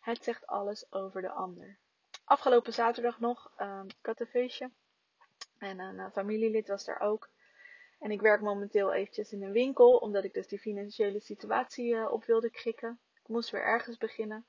Het 0.00 0.24
zegt 0.24 0.46
alles 0.46 0.92
over 0.92 1.22
de 1.22 1.30
ander. 1.30 1.78
Afgelopen 2.24 2.72
zaterdag 2.72 3.20
nog, 3.20 3.52
uh, 3.58 3.80
ik 3.86 4.06
had 4.06 4.20
een 4.20 4.26
feestje. 4.26 4.70
En 5.58 5.78
een 5.78 5.94
uh, 5.94 6.10
familielid 6.12 6.68
was 6.68 6.84
daar 6.84 7.00
ook. 7.00 7.28
En 7.98 8.10
ik 8.10 8.20
werk 8.20 8.40
momenteel 8.40 8.92
eventjes 8.92 9.32
in 9.32 9.42
een 9.42 9.52
winkel, 9.52 9.96
omdat 9.96 10.24
ik 10.24 10.34
dus 10.34 10.46
die 10.46 10.58
financiële 10.58 11.20
situatie 11.20 11.94
uh, 11.94 12.12
op 12.12 12.24
wilde 12.24 12.50
krikken. 12.50 13.00
Ik 13.22 13.28
moest 13.28 13.50
weer 13.50 13.62
ergens 13.62 13.96
beginnen. 13.96 14.46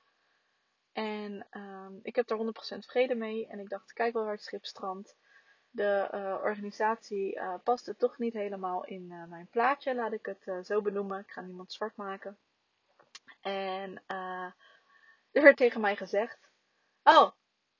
En 0.96 1.46
um, 1.50 2.00
ik 2.02 2.16
heb 2.16 2.26
daar 2.26 2.38
100% 2.38 2.78
vrede 2.78 3.14
mee. 3.14 3.46
En 3.46 3.58
ik 3.58 3.68
dacht, 3.68 3.92
kijk 3.92 4.12
wel 4.12 4.22
waar 4.22 4.32
het 4.32 4.42
schip 4.42 4.64
strandt. 4.64 5.16
De 5.70 6.08
uh, 6.14 6.42
organisatie 6.42 7.34
uh, 7.34 7.54
paste 7.64 7.96
toch 7.96 8.18
niet 8.18 8.32
helemaal 8.32 8.84
in 8.84 9.10
uh, 9.10 9.24
mijn 9.24 9.48
plaatje, 9.50 9.94
laat 9.94 10.12
ik 10.12 10.26
het 10.26 10.66
zo 10.66 10.82
benoemen. 10.82 11.20
Ik 11.20 11.30
ga 11.30 11.40
niemand 11.40 11.72
zwart 11.72 11.96
maken. 11.96 12.38
En 13.40 14.02
er 14.06 15.42
werd 15.42 15.56
tegen 15.56 15.80
mij 15.80 15.96
gezegd: 15.96 16.50
Oh, 17.02 17.30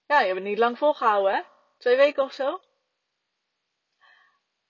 ja, 0.06 0.20
je 0.20 0.26
hebt 0.26 0.38
het 0.38 0.48
niet 0.48 0.58
lang 0.58 0.78
volgehouden, 0.78 1.34
hè? 1.34 1.42
Twee 1.78 1.96
weken 1.96 2.22
of 2.22 2.32
zo? 2.32 2.60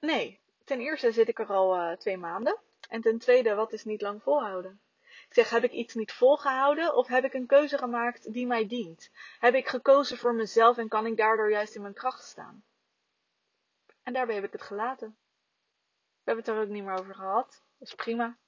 Nee, 0.00 0.40
ten 0.64 0.80
eerste 0.80 1.12
zit 1.12 1.28
ik 1.28 1.38
er 1.38 1.52
al 1.52 1.96
twee 1.96 2.16
maanden. 2.16 2.58
En 2.88 3.00
ten 3.00 3.18
tweede, 3.18 3.54
wat 3.54 3.72
is 3.72 3.84
niet 3.84 4.00
lang 4.00 4.22
volhouden? 4.22 4.80
Zeg, 5.36 5.50
heb 5.50 5.64
ik 5.64 5.72
iets 5.72 5.94
niet 5.94 6.12
volgehouden 6.12 6.94
of 6.94 7.06
heb 7.06 7.24
ik 7.24 7.34
een 7.34 7.46
keuze 7.46 7.78
gemaakt 7.78 8.32
die 8.32 8.46
mij 8.46 8.66
dient? 8.66 9.10
Heb 9.38 9.54
ik 9.54 9.68
gekozen 9.68 10.18
voor 10.18 10.34
mezelf 10.34 10.78
en 10.78 10.88
kan 10.88 11.06
ik 11.06 11.16
daardoor 11.16 11.50
juist 11.50 11.74
in 11.74 11.82
mijn 11.82 11.94
kracht 11.94 12.24
staan? 12.24 12.64
En 14.02 14.12
daarbij 14.12 14.34
heb 14.34 14.44
ik 14.44 14.52
het 14.52 14.62
gelaten. 14.62 15.08
We 15.08 16.22
hebben 16.24 16.44
het 16.44 16.54
er 16.54 16.62
ook 16.62 16.68
niet 16.68 16.84
meer 16.84 16.98
over 16.98 17.14
gehad. 17.14 17.62
Dat 17.78 17.88
is 17.88 17.94
prima. 17.94 18.38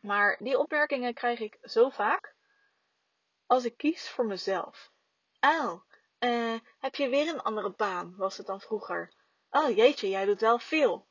Maar 0.00 0.38
die 0.40 0.58
opmerkingen 0.58 1.14
krijg 1.14 1.40
ik 1.40 1.58
zo 1.62 1.88
vaak 1.88 2.34
als 3.46 3.64
ik 3.64 3.76
kies 3.76 4.10
voor 4.10 4.26
mezelf. 4.26 4.92
Oh, 5.40 5.82
uh, 6.18 6.58
heb 6.78 6.94
je 6.94 7.08
weer 7.08 7.28
een 7.28 7.42
andere 7.42 7.70
baan, 7.70 8.16
was 8.16 8.36
het 8.36 8.46
dan 8.46 8.60
vroeger. 8.60 9.12
Oh 9.50 9.76
jeetje, 9.76 10.08
jij 10.08 10.24
doet 10.24 10.40
wel 10.40 10.58
veel. 10.58 11.08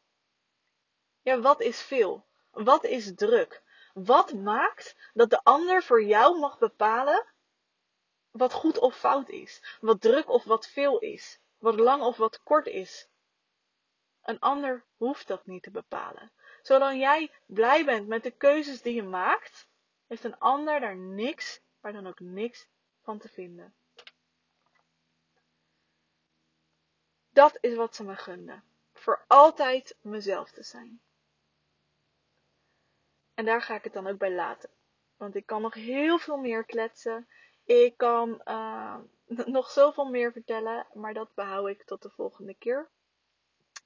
Ja, 1.22 1.40
wat 1.40 1.62
is 1.62 1.82
veel? 1.82 2.26
Wat 2.52 2.84
is 2.84 3.16
druk? 3.16 3.70
Wat 3.94 4.34
maakt 4.34 4.96
dat 5.14 5.30
de 5.30 5.44
ander 5.44 5.84
voor 5.84 6.04
jou 6.04 6.40
mag 6.40 6.58
bepalen 6.58 7.26
wat 8.32 8.54
goed 8.54 8.78
of 8.78 8.98
fout 8.98 9.30
is, 9.30 9.78
wat 9.82 10.02
druk 10.02 10.30
of 10.30 10.44
wat 10.44 10.68
veel 10.68 11.00
is, 11.00 11.40
wat 11.58 11.80
lang 11.80 12.02
of 12.04 12.18
wat 12.18 12.44
kort 12.44 12.68
is. 12.68 13.08
Een 14.22 14.40
ander 14.40 14.86
hoeft 14.98 15.28
dat 15.28 15.46
niet 15.46 15.64
te 15.64 15.72
bepalen. 15.72 16.32
Zolang 16.62 17.00
jij 17.00 17.32
blij 17.46 17.86
bent 17.86 18.08
met 18.08 18.24
de 18.24 18.32
keuzes 18.32 18.82
die 18.82 18.94
je 18.94 19.04
maakt, 19.04 19.68
heeft 20.08 20.24
een 20.24 20.40
ander 20.40 20.80
daar 20.80 20.96
niks, 20.96 21.62
maar 21.80 21.94
dan 21.94 22.08
ook 22.08 22.20
niks 22.20 22.68
van 23.02 23.20
te 23.20 23.30
vinden. 23.30 23.76
Dat 27.30 27.58
is 27.62 27.76
wat 27.76 27.96
ze 27.96 28.04
me 28.04 28.16
gunden. 28.16 28.64
Voor 28.94 29.24
altijd 29.28 29.96
mezelf 30.02 30.52
te 30.52 30.64
zijn. 30.64 31.02
En 33.42 33.48
daar 33.48 33.62
ga 33.62 33.76
ik 33.76 33.84
het 33.84 33.94
dan 33.94 34.08
ook 34.08 34.18
bij 34.18 34.32
laten. 34.32 34.70
Want 35.18 35.36
ik 35.36 35.46
kan 35.46 35.62
nog 35.62 35.74
heel 35.74 36.18
veel 36.18 36.38
meer 36.38 36.64
kletsen. 36.64 37.28
Ik 37.66 37.98
kan 37.98 38.42
uh, 38.46 38.98
nog 39.58 39.70
zoveel 39.70 40.06
meer 40.06 40.32
vertellen. 40.32 40.88
Maar 40.94 41.14
dat 41.14 41.34
behoud 41.34 41.68
ik 41.68 41.84
tot 41.84 42.02
de 42.02 42.10
volgende 42.10 42.54
keer. 42.54 42.90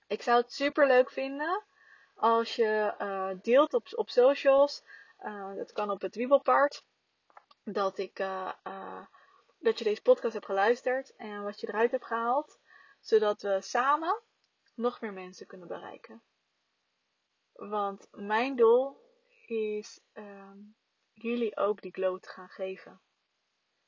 Ik 0.08 0.22
zou 0.22 0.42
het 0.42 0.54
super 0.54 0.88
leuk 0.88 1.12
vinden 1.12 1.64
als 2.16 2.56
je 2.56 2.94
uh, 3.02 3.30
deelt 3.42 3.74
op, 3.74 3.88
op 3.92 4.10
socials. 4.10 4.84
Uh, 5.20 5.56
dat 5.56 5.72
kan 5.72 5.90
op 5.90 6.02
het 6.02 6.16
Wiebelpaard. 6.16 6.86
Dat, 7.64 7.98
ik, 7.98 8.18
dat 9.60 9.78
je 9.78 9.84
deze 9.84 10.02
podcast 10.02 10.34
hebt 10.34 10.46
geluisterd 10.46 11.16
en 11.16 11.44
wat 11.44 11.60
je 11.60 11.68
eruit 11.68 11.92
hebt 11.92 12.06
gehaald. 12.06 12.60
Zodat 13.00 13.42
we 13.42 13.62
samen 13.62 14.22
nog 14.74 15.02
meer 15.02 15.14
mensen 15.14 15.48
kunnen 15.48 15.68
bereiken. 15.68 16.22
Want 17.54 18.08
mijn 18.12 18.56
doel 18.56 19.04
is 19.50 20.00
uh, 20.14 20.52
jullie 21.14 21.58
ook 21.58 21.82
die 21.82 21.94
glow 21.94 22.20
te 22.20 22.30
gaan 22.30 22.50
geven. 22.50 23.02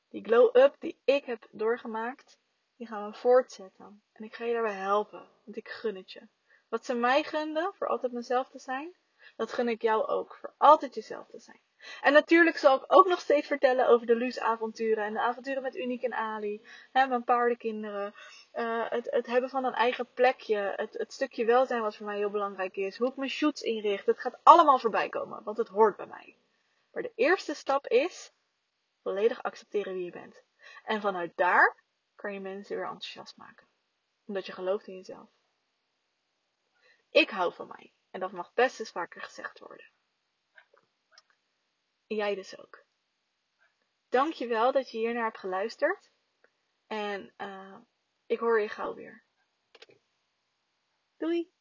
Die 0.08 0.24
glow-up 0.24 0.76
die 0.78 1.00
ik 1.04 1.24
heb 1.24 1.48
doorgemaakt, 1.50 2.38
die 2.76 2.86
gaan 2.86 3.10
we 3.10 3.16
voortzetten. 3.16 4.02
En 4.12 4.24
ik 4.24 4.34
ga 4.34 4.44
je 4.44 4.52
daarbij 4.52 4.74
helpen, 4.74 5.28
want 5.44 5.56
ik 5.56 5.68
gun 5.68 5.96
het 5.96 6.12
je. 6.12 6.28
Wat 6.68 6.84
ze 6.84 6.94
mij 6.94 7.22
gunden, 7.22 7.74
voor 7.74 7.86
altijd 7.86 8.12
mezelf 8.12 8.48
te 8.48 8.58
zijn, 8.58 8.96
dat 9.36 9.52
gun 9.52 9.68
ik 9.68 9.82
jou 9.82 10.06
ook, 10.06 10.34
voor 10.34 10.54
altijd 10.58 10.94
jezelf 10.94 11.28
te 11.28 11.38
zijn. 11.38 11.60
En 12.00 12.12
natuurlijk 12.12 12.56
zal 12.56 12.76
ik 12.76 12.84
ook 12.86 13.06
nog 13.06 13.20
steeds 13.20 13.46
vertellen 13.46 13.88
over 13.88 14.06
de 14.06 14.16
Luus 14.16 14.40
avonturen 14.40 15.04
en 15.04 15.12
de 15.12 15.20
avonturen 15.20 15.62
met 15.62 15.76
Uniek 15.76 16.02
en 16.02 16.14
Ali, 16.14 16.66
hè, 16.92 17.06
mijn 17.06 17.24
paardenkinderen, 17.24 18.14
uh, 18.54 18.90
het, 18.90 19.10
het, 19.10 19.26
hebben 19.26 19.50
van 19.50 19.64
een 19.64 19.74
eigen 19.74 20.12
plekje, 20.12 20.74
het, 20.76 20.92
het, 20.92 21.12
stukje 21.12 21.44
welzijn 21.44 21.82
wat 21.82 21.96
voor 21.96 22.06
mij 22.06 22.16
heel 22.16 22.30
belangrijk 22.30 22.76
is, 22.76 22.96
hoe 22.96 23.08
ik 23.08 23.16
mijn 23.16 23.30
shoots 23.30 23.62
inricht, 23.62 24.06
het 24.06 24.20
gaat 24.20 24.38
allemaal 24.42 24.78
voorbij 24.78 25.08
komen, 25.08 25.42
want 25.42 25.56
het 25.56 25.68
hoort 25.68 25.96
bij 25.96 26.06
mij. 26.06 26.36
Maar 26.92 27.02
de 27.02 27.12
eerste 27.14 27.54
stap 27.54 27.86
is 27.86 28.32
volledig 29.02 29.42
accepteren 29.42 29.94
wie 29.94 30.04
je 30.04 30.10
bent. 30.10 30.42
En 30.84 31.00
vanuit 31.00 31.36
daar 31.36 31.76
kan 32.14 32.32
je 32.32 32.40
mensen 32.40 32.76
weer 32.76 32.84
enthousiast 32.84 33.36
maken, 33.36 33.66
omdat 34.26 34.46
je 34.46 34.52
gelooft 34.52 34.86
in 34.86 34.96
jezelf. 34.96 35.28
Ik 37.10 37.30
hou 37.30 37.54
van 37.54 37.66
mij 37.66 37.92
en 38.10 38.20
dat 38.20 38.32
mag 38.32 38.52
best 38.54 38.80
eens 38.80 38.90
vaker 38.90 39.22
gezegd 39.22 39.58
worden. 39.58 39.90
Jij 42.08 42.34
dus 42.34 42.58
ook. 42.58 42.84
Dankjewel 44.08 44.72
dat 44.72 44.90
je 44.90 44.98
hiernaar 44.98 45.24
hebt 45.24 45.38
geluisterd. 45.38 46.10
En 46.86 47.34
uh, 47.38 47.78
ik 48.26 48.38
hoor 48.38 48.60
je 48.60 48.68
gauw 48.68 48.94
weer. 48.94 49.24
Doei! 51.16 51.52